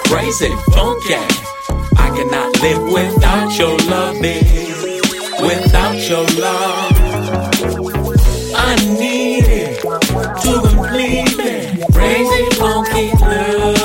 crazy 0.07 0.49
funky. 0.71 1.15
I 1.97 2.07
cannot 2.15 2.61
live 2.61 2.83
without 2.91 3.57
your 3.57 3.77
love. 3.91 4.15
Without 5.39 5.97
your 6.09 6.25
love, 6.41 6.91
I 8.55 8.75
need 8.99 9.45
it 9.45 9.81
to 9.81 10.61
complete 10.67 11.39
it. 11.39 11.93
Crazy 11.93 12.43
funky 12.57 13.11
love. 13.21 13.77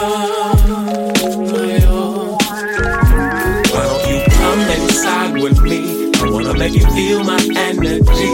Why 3.73 3.83
don't 3.89 4.05
you 4.11 4.19
come 4.31 4.61
inside 4.77 5.33
with 5.43 5.61
me? 5.63 6.13
I 6.15 6.31
wanna 6.31 6.55
make 6.55 6.75
you 6.75 6.87
feel 6.97 7.25
my 7.25 7.41
energy. 7.57 8.33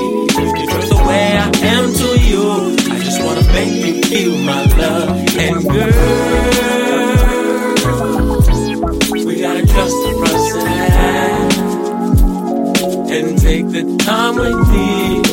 You 0.58 0.66
trust 0.70 0.90
the 0.90 1.02
way 1.08 1.26
I 1.36 1.50
am 1.74 1.92
to 1.92 2.08
you. 2.20 2.44
I 2.92 2.98
just 3.00 3.20
wanna 3.24 3.44
make 3.52 3.74
you 3.84 4.02
feel 4.02 4.36
my 4.44 4.67
good 13.82 14.00
time 14.00 14.34
with 14.34 14.68
me. 14.70 15.27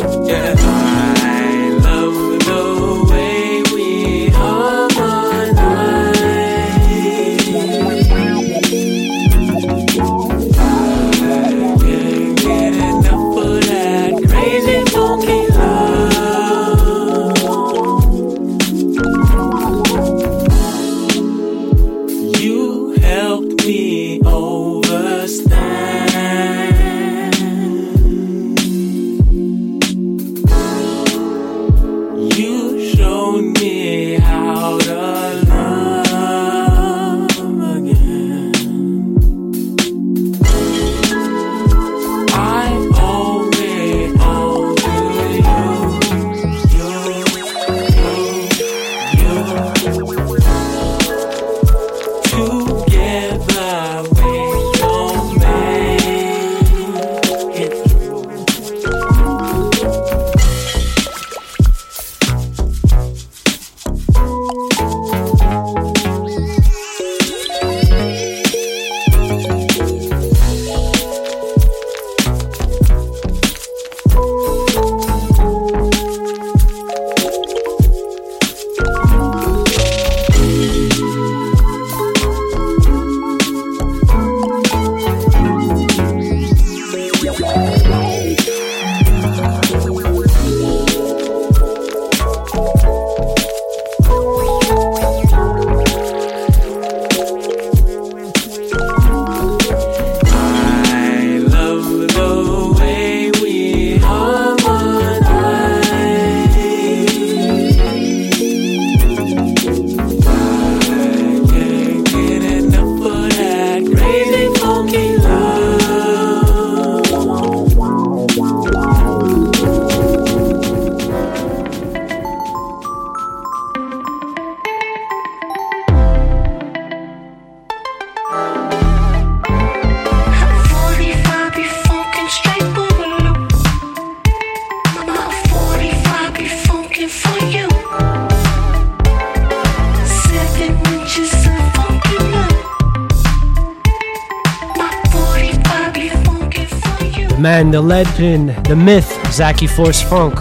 Zackey 149.35 149.69
Force 149.69 150.01
Funk 150.01 150.35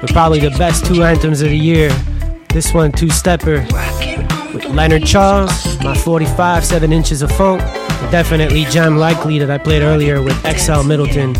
with 0.00 0.12
probably 0.12 0.40
the 0.40 0.48
best 0.56 0.86
two 0.86 1.04
anthems 1.04 1.42
of 1.42 1.50
the 1.50 1.58
year. 1.58 1.90
This 2.48 2.72
one, 2.72 2.90
Two 2.90 3.10
Stepper, 3.10 3.66
with 4.54 4.64
Leonard 4.64 5.04
Charles, 5.04 5.78
my 5.84 5.94
45, 5.94 6.64
7 6.64 6.90
inches 6.90 7.20
of 7.20 7.30
funk. 7.32 7.60
Definitely 8.10 8.64
Jam 8.64 8.96
Likely 8.96 9.38
that 9.40 9.50
I 9.50 9.58
played 9.58 9.82
earlier 9.82 10.22
with 10.22 10.34
XL 10.58 10.84
Middleton. 10.84 11.34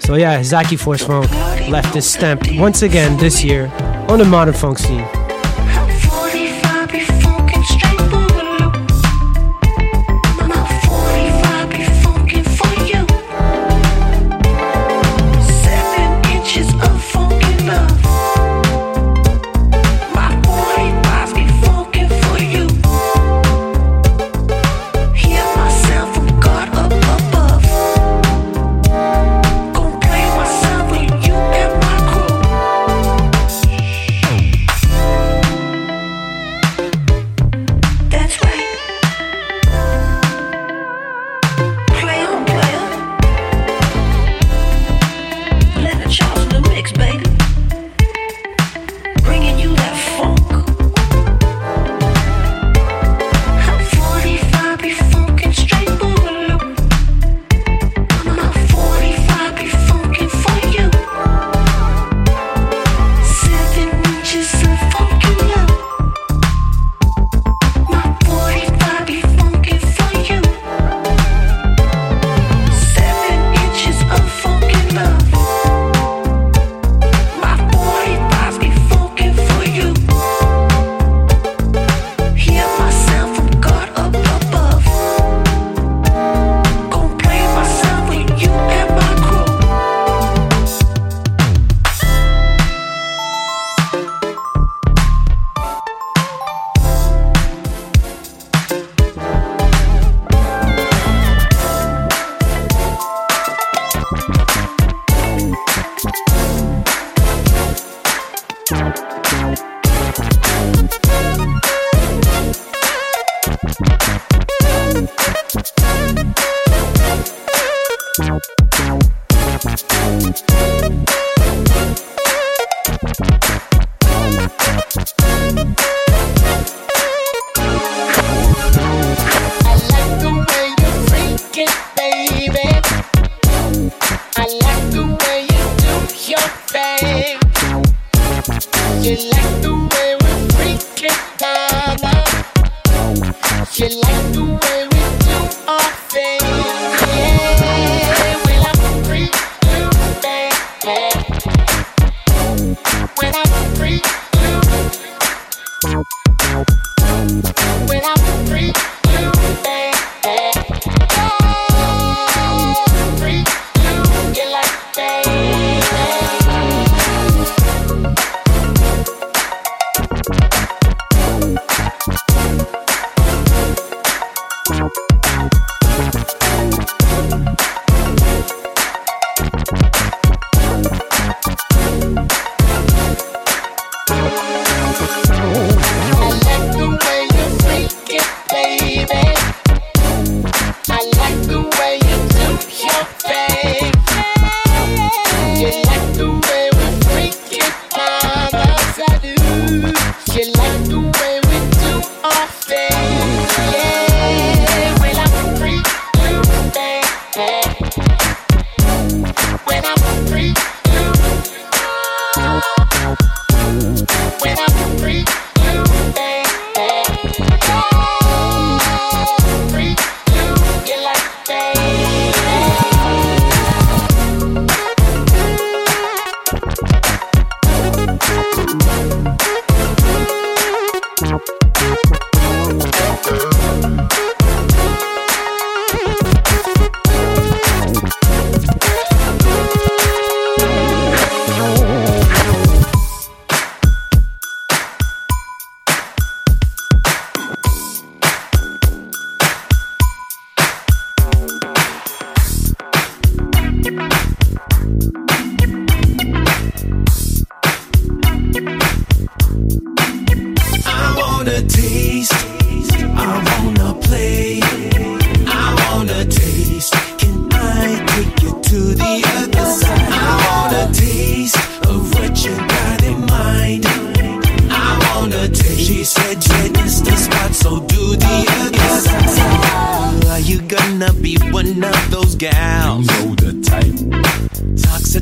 So 0.00 0.16
yeah, 0.16 0.40
Zackey 0.40 0.76
Force 0.76 1.04
Funk 1.04 1.30
left 1.70 1.94
his 1.94 2.10
stamp 2.10 2.42
once 2.54 2.82
again 2.82 3.16
this 3.16 3.44
year 3.44 3.68
on 4.08 4.18
the 4.18 4.24
modern 4.24 4.54
funk 4.54 4.78
scene. 4.78 5.06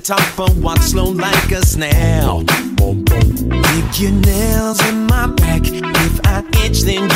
top 0.02 0.38
and 0.40 0.62
walk 0.62 0.78
slow 0.78 1.04
like 1.04 1.52
a 1.52 1.64
snail. 1.64 2.42
Dig 2.42 4.00
your 4.00 4.10
nails 4.10 4.84
in 4.88 5.06
my 5.06 5.28
back. 5.28 5.62
If 5.64 6.20
I 6.26 6.42
itch, 6.64 6.82
then 6.82 7.08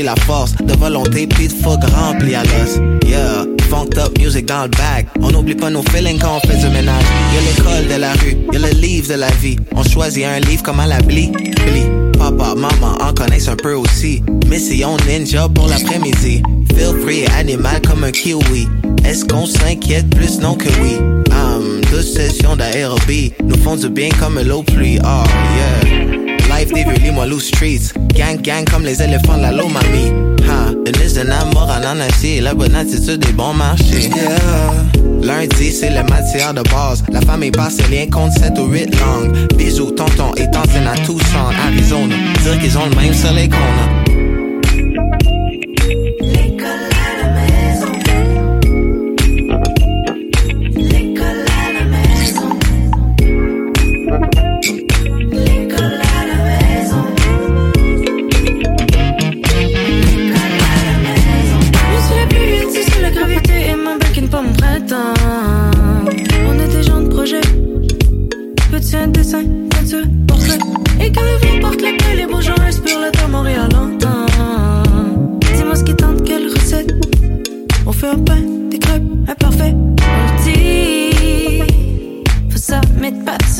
la 0.00 0.16
force. 0.16 0.54
De 0.64 0.74
volonté 0.74 1.26
puis 1.26 1.48
de 1.48 1.52
fougue 1.52 1.84
rempli 1.94 2.34
à 2.34 2.42
l'os. 2.44 2.80
Yeah, 3.06 3.44
funked 3.68 3.98
up 3.98 4.16
music 4.18 4.46
dans 4.46 4.62
le 4.62 4.70
bag. 4.70 5.06
On 5.20 5.30
n'oublie 5.30 5.54
pas 5.54 5.68
nos 5.68 5.82
feelings 5.82 6.18
quand 6.18 6.38
on 6.42 6.48
fait 6.48 6.56
du 6.56 6.68
ménage. 6.68 7.04
Y'a 7.34 7.40
l'école 7.40 7.88
de 7.88 8.00
la 8.00 8.12
rue, 8.12 8.36
y'a 8.52 8.58
le 8.58 8.80
livre 8.80 9.08
de 9.08 9.14
la 9.14 9.30
vie. 9.42 9.56
On 9.76 9.82
choisit 9.82 10.24
un 10.24 10.40
livre 10.40 10.62
comme 10.62 10.80
à 10.80 10.86
la 10.86 11.00
bli, 11.00 11.28
bli. 11.30 11.82
Papa, 12.18 12.54
maman 12.54 12.96
en 13.00 13.12
connaissent 13.12 13.48
un 13.48 13.56
peu 13.56 13.74
aussi. 13.74 14.22
Mission 14.48 14.96
ninja 15.08 15.48
pour 15.48 15.66
l'après-midi. 15.68 16.42
Feel 16.76 16.94
free, 17.02 17.26
animal 17.38 17.80
comme 17.82 18.04
un 18.04 18.12
kiwi. 18.12 18.68
Est-ce 19.04 19.24
qu'on 19.24 19.46
s'inquiète 19.46 20.08
plus? 20.14 20.38
Non 20.38 20.54
que 20.54 20.68
oui? 20.80 20.96
Um, 21.32 21.80
deux 21.90 22.02
sessions 22.02 22.56
d'ARB 22.56 23.10
nous 23.42 23.58
font 23.58 23.76
du 23.76 23.88
bien 23.88 24.10
comme 24.20 24.40
l'eau 24.40 24.62
pluie. 24.62 24.98
Oh 25.02 25.24
yeah. 25.56 26.58
Life 26.58 26.72
des 26.72 26.84
vieux 26.84 27.12
moi 27.12 27.26
loose 27.26 27.46
streets. 27.46 27.92
Gang 28.14 28.40
gang 28.42 28.64
comme 28.64 28.84
les 28.84 29.02
éléphants 29.02 29.36
la 29.36 29.52
Lomami. 29.52 30.12
Ha, 30.48 30.70
une 30.86 31.02
liste 31.02 31.16
de 31.16 31.30
amour 31.30 31.68
en. 31.70 32.40
La 32.40 32.54
bonne 32.54 32.74
attitude 32.74 33.18
des 33.18 33.32
bons 33.32 33.54
marchés. 33.54 34.08
Yeah. 34.08 35.02
Lundi, 35.22 35.70
c'est 35.70 35.90
la 35.90 36.02
matière 36.02 36.52
de 36.52 36.62
base. 36.62 37.04
La 37.10 37.20
famille 37.20 37.52
passe 37.52 37.76
ses 37.76 37.88
liens 37.88 38.06
contre 38.10 38.38
7 38.38 38.58
ou 38.58 38.66
8 38.66 39.00
langues. 39.00 39.54
Bisous, 39.56 39.92
tonton 39.92 40.34
et 40.36 40.50
tante 40.50 40.68
à 40.74 40.96
Tucson, 40.96 41.50
Arizona. 41.66 42.16
Dire 42.42 42.58
qu'ils 42.60 42.76
ont 42.76 42.86
le 42.86 42.96
même 42.96 43.14
soleil 43.14 43.48
qu'on 43.48 43.56
a. 43.56 43.91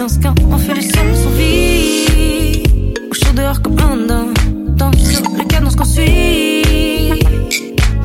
on 0.05 0.59
fait 0.59 0.75
le 0.75 0.81
son 0.81 1.15
sans 1.15 1.31
vie. 1.31 2.65
Au 3.11 3.35
dehors 3.35 3.63
comme 3.63 3.79
un 3.79 3.97
dent. 4.07 4.29
Dans 4.77 4.91
sur 4.93 5.23
le 5.31 5.45
cadence 5.45 5.77
qu'on 5.77 5.85
suit. 5.85 7.23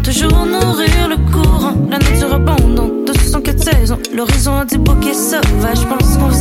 Toujours 0.03 0.45
nourrir 0.45 1.07
le 1.09 1.17
courant, 1.31 1.73
la 1.89 1.97
nature 1.97 2.33
abondante 2.33 3.07
de 3.07 3.13
64 3.13 3.63
saisons. 3.63 3.99
L'horizon 4.13 4.57
a 4.57 4.65
des 4.65 4.77
bouquets 4.77 5.13
sauvages, 5.13 5.79
je 5.81 5.87
pense 5.87 6.17
qu'on 6.17 6.31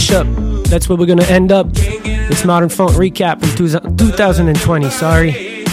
Bishop. 0.00 0.26
That's 0.70 0.88
where 0.88 0.96
we're 0.96 1.04
gonna 1.04 1.24
end 1.30 1.52
up 1.52 1.70
this 1.74 2.42
modern 2.46 2.70
funk 2.70 2.92
recap 2.92 3.38
from 3.38 3.54
2020. 3.54 4.88
Sorry. 4.88 5.64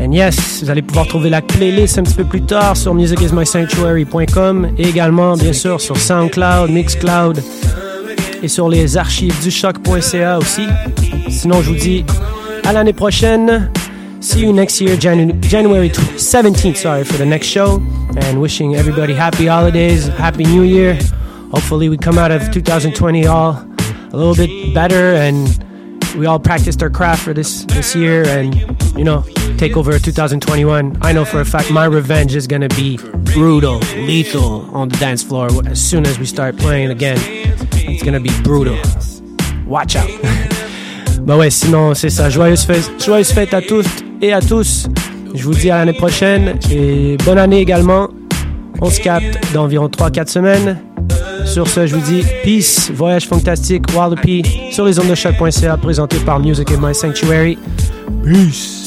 And 0.00 0.14
yes, 0.14 0.62
vous 0.62 0.70
allez 0.70 0.80
pouvoir 0.80 1.06
trouver 1.06 1.28
la 1.28 1.42
playlist 1.42 1.98
un 1.98 2.04
petit 2.04 2.14
peu 2.14 2.24
plus 2.24 2.40
tard 2.40 2.74
sur 2.74 2.94
musicismysanctuary.com 2.94 4.68
et 4.78 4.88
également, 4.88 5.36
bien 5.36 5.52
sûr, 5.52 5.78
sur 5.78 5.98
SoundCloud, 5.98 6.70
Mixcloud 6.70 7.42
et 8.42 8.48
sur 8.48 8.70
les 8.70 8.96
archives 8.96 9.38
du 9.42 9.50
choq.ca 9.50 10.38
aussi. 10.38 10.66
Sinon, 11.28 11.60
je 11.60 11.68
vous 11.68 11.76
dis 11.76 12.06
à 12.64 12.72
l'année 12.72 12.94
prochaine. 12.94 13.70
See 14.22 14.40
you 14.40 14.54
next 14.54 14.80
year, 14.80 14.96
Janu- 14.96 15.38
January 15.42 15.90
17th, 16.16 16.76
sorry, 16.76 17.04
for 17.04 17.18
the 17.18 17.26
next 17.26 17.48
show. 17.48 17.82
And 18.22 18.38
wishing 18.40 18.74
everybody 18.74 19.12
happy 19.12 19.46
holidays, 19.48 20.08
happy 20.18 20.44
new 20.44 20.62
year. 20.62 20.96
Hopefully, 21.60 21.90
we 21.90 21.98
come 21.98 22.16
out 22.16 22.30
of 22.30 22.50
2020 22.50 23.26
all 23.26 23.50
a 24.12 24.16
little 24.16 24.34
bit 24.34 24.74
better 24.74 25.14
and 25.14 25.62
we 26.16 26.24
all 26.24 26.38
practiced 26.38 26.82
our 26.82 26.88
craft 26.88 27.22
for 27.22 27.34
this 27.34 27.64
this 27.66 27.94
year 27.94 28.26
and 28.26 28.54
you 28.96 29.04
know 29.04 29.22
take 29.58 29.76
over 29.76 29.98
2021 29.98 30.96
i 31.02 31.12
know 31.12 31.24
for 31.24 31.40
a 31.40 31.44
fact 31.44 31.70
my 31.70 31.84
revenge 31.84 32.34
is 32.34 32.46
gonna 32.46 32.68
be 32.70 32.96
brutal 33.34 33.78
lethal 34.08 34.74
on 34.74 34.88
the 34.88 34.96
dance 34.96 35.22
floor 35.22 35.48
as 35.66 35.78
soon 35.78 36.06
as 36.06 36.18
we 36.18 36.24
start 36.24 36.56
playing 36.56 36.90
again. 36.90 37.18
It's 37.74 38.02
gonna 38.02 38.20
be 38.20 38.32
brutal. 38.42 38.78
Watch 39.66 39.96
out. 39.96 40.10
Bah 41.26 41.36
ouais 41.36 41.50
sinon 41.50 41.94
c'est 41.94 42.08
ça. 42.08 42.30
Joyeuse 42.30 42.64
fête 42.64 42.90
joyeuse 42.98 43.30
fête 43.32 43.52
à 43.52 43.60
tous 43.60 43.86
et 44.22 44.32
à 44.32 44.40
tous. 44.40 44.88
Je 45.34 45.44
vous 45.44 45.54
dis 45.54 45.70
à 45.70 45.84
l'année 45.84 45.92
prochaine 45.92 46.58
et 46.70 47.18
bonne 47.26 47.38
année 47.38 47.60
également. 47.60 48.08
On 48.80 48.88
se 48.88 48.98
capte 48.98 49.38
dans 49.52 49.64
environ 49.64 49.88
3-4 49.88 50.28
semaines. 50.28 50.89
Sur 51.50 51.66
ce, 51.66 51.84
je 51.84 51.96
vous 51.96 52.00
dis 52.00 52.22
peace, 52.44 52.92
voyage 52.94 53.26
fantastique, 53.26 53.82
wild 53.88 53.98
Wallopy, 53.98 54.44
sur 54.70 54.84
les 54.84 55.00
ondes 55.00 55.10
de 55.10 55.16
choc.ca, 55.16 55.76
présenté 55.78 56.16
par 56.20 56.38
Music 56.38 56.70
in 56.70 56.78
My 56.80 56.94
Sanctuary. 56.94 57.58
Peace! 58.24 58.79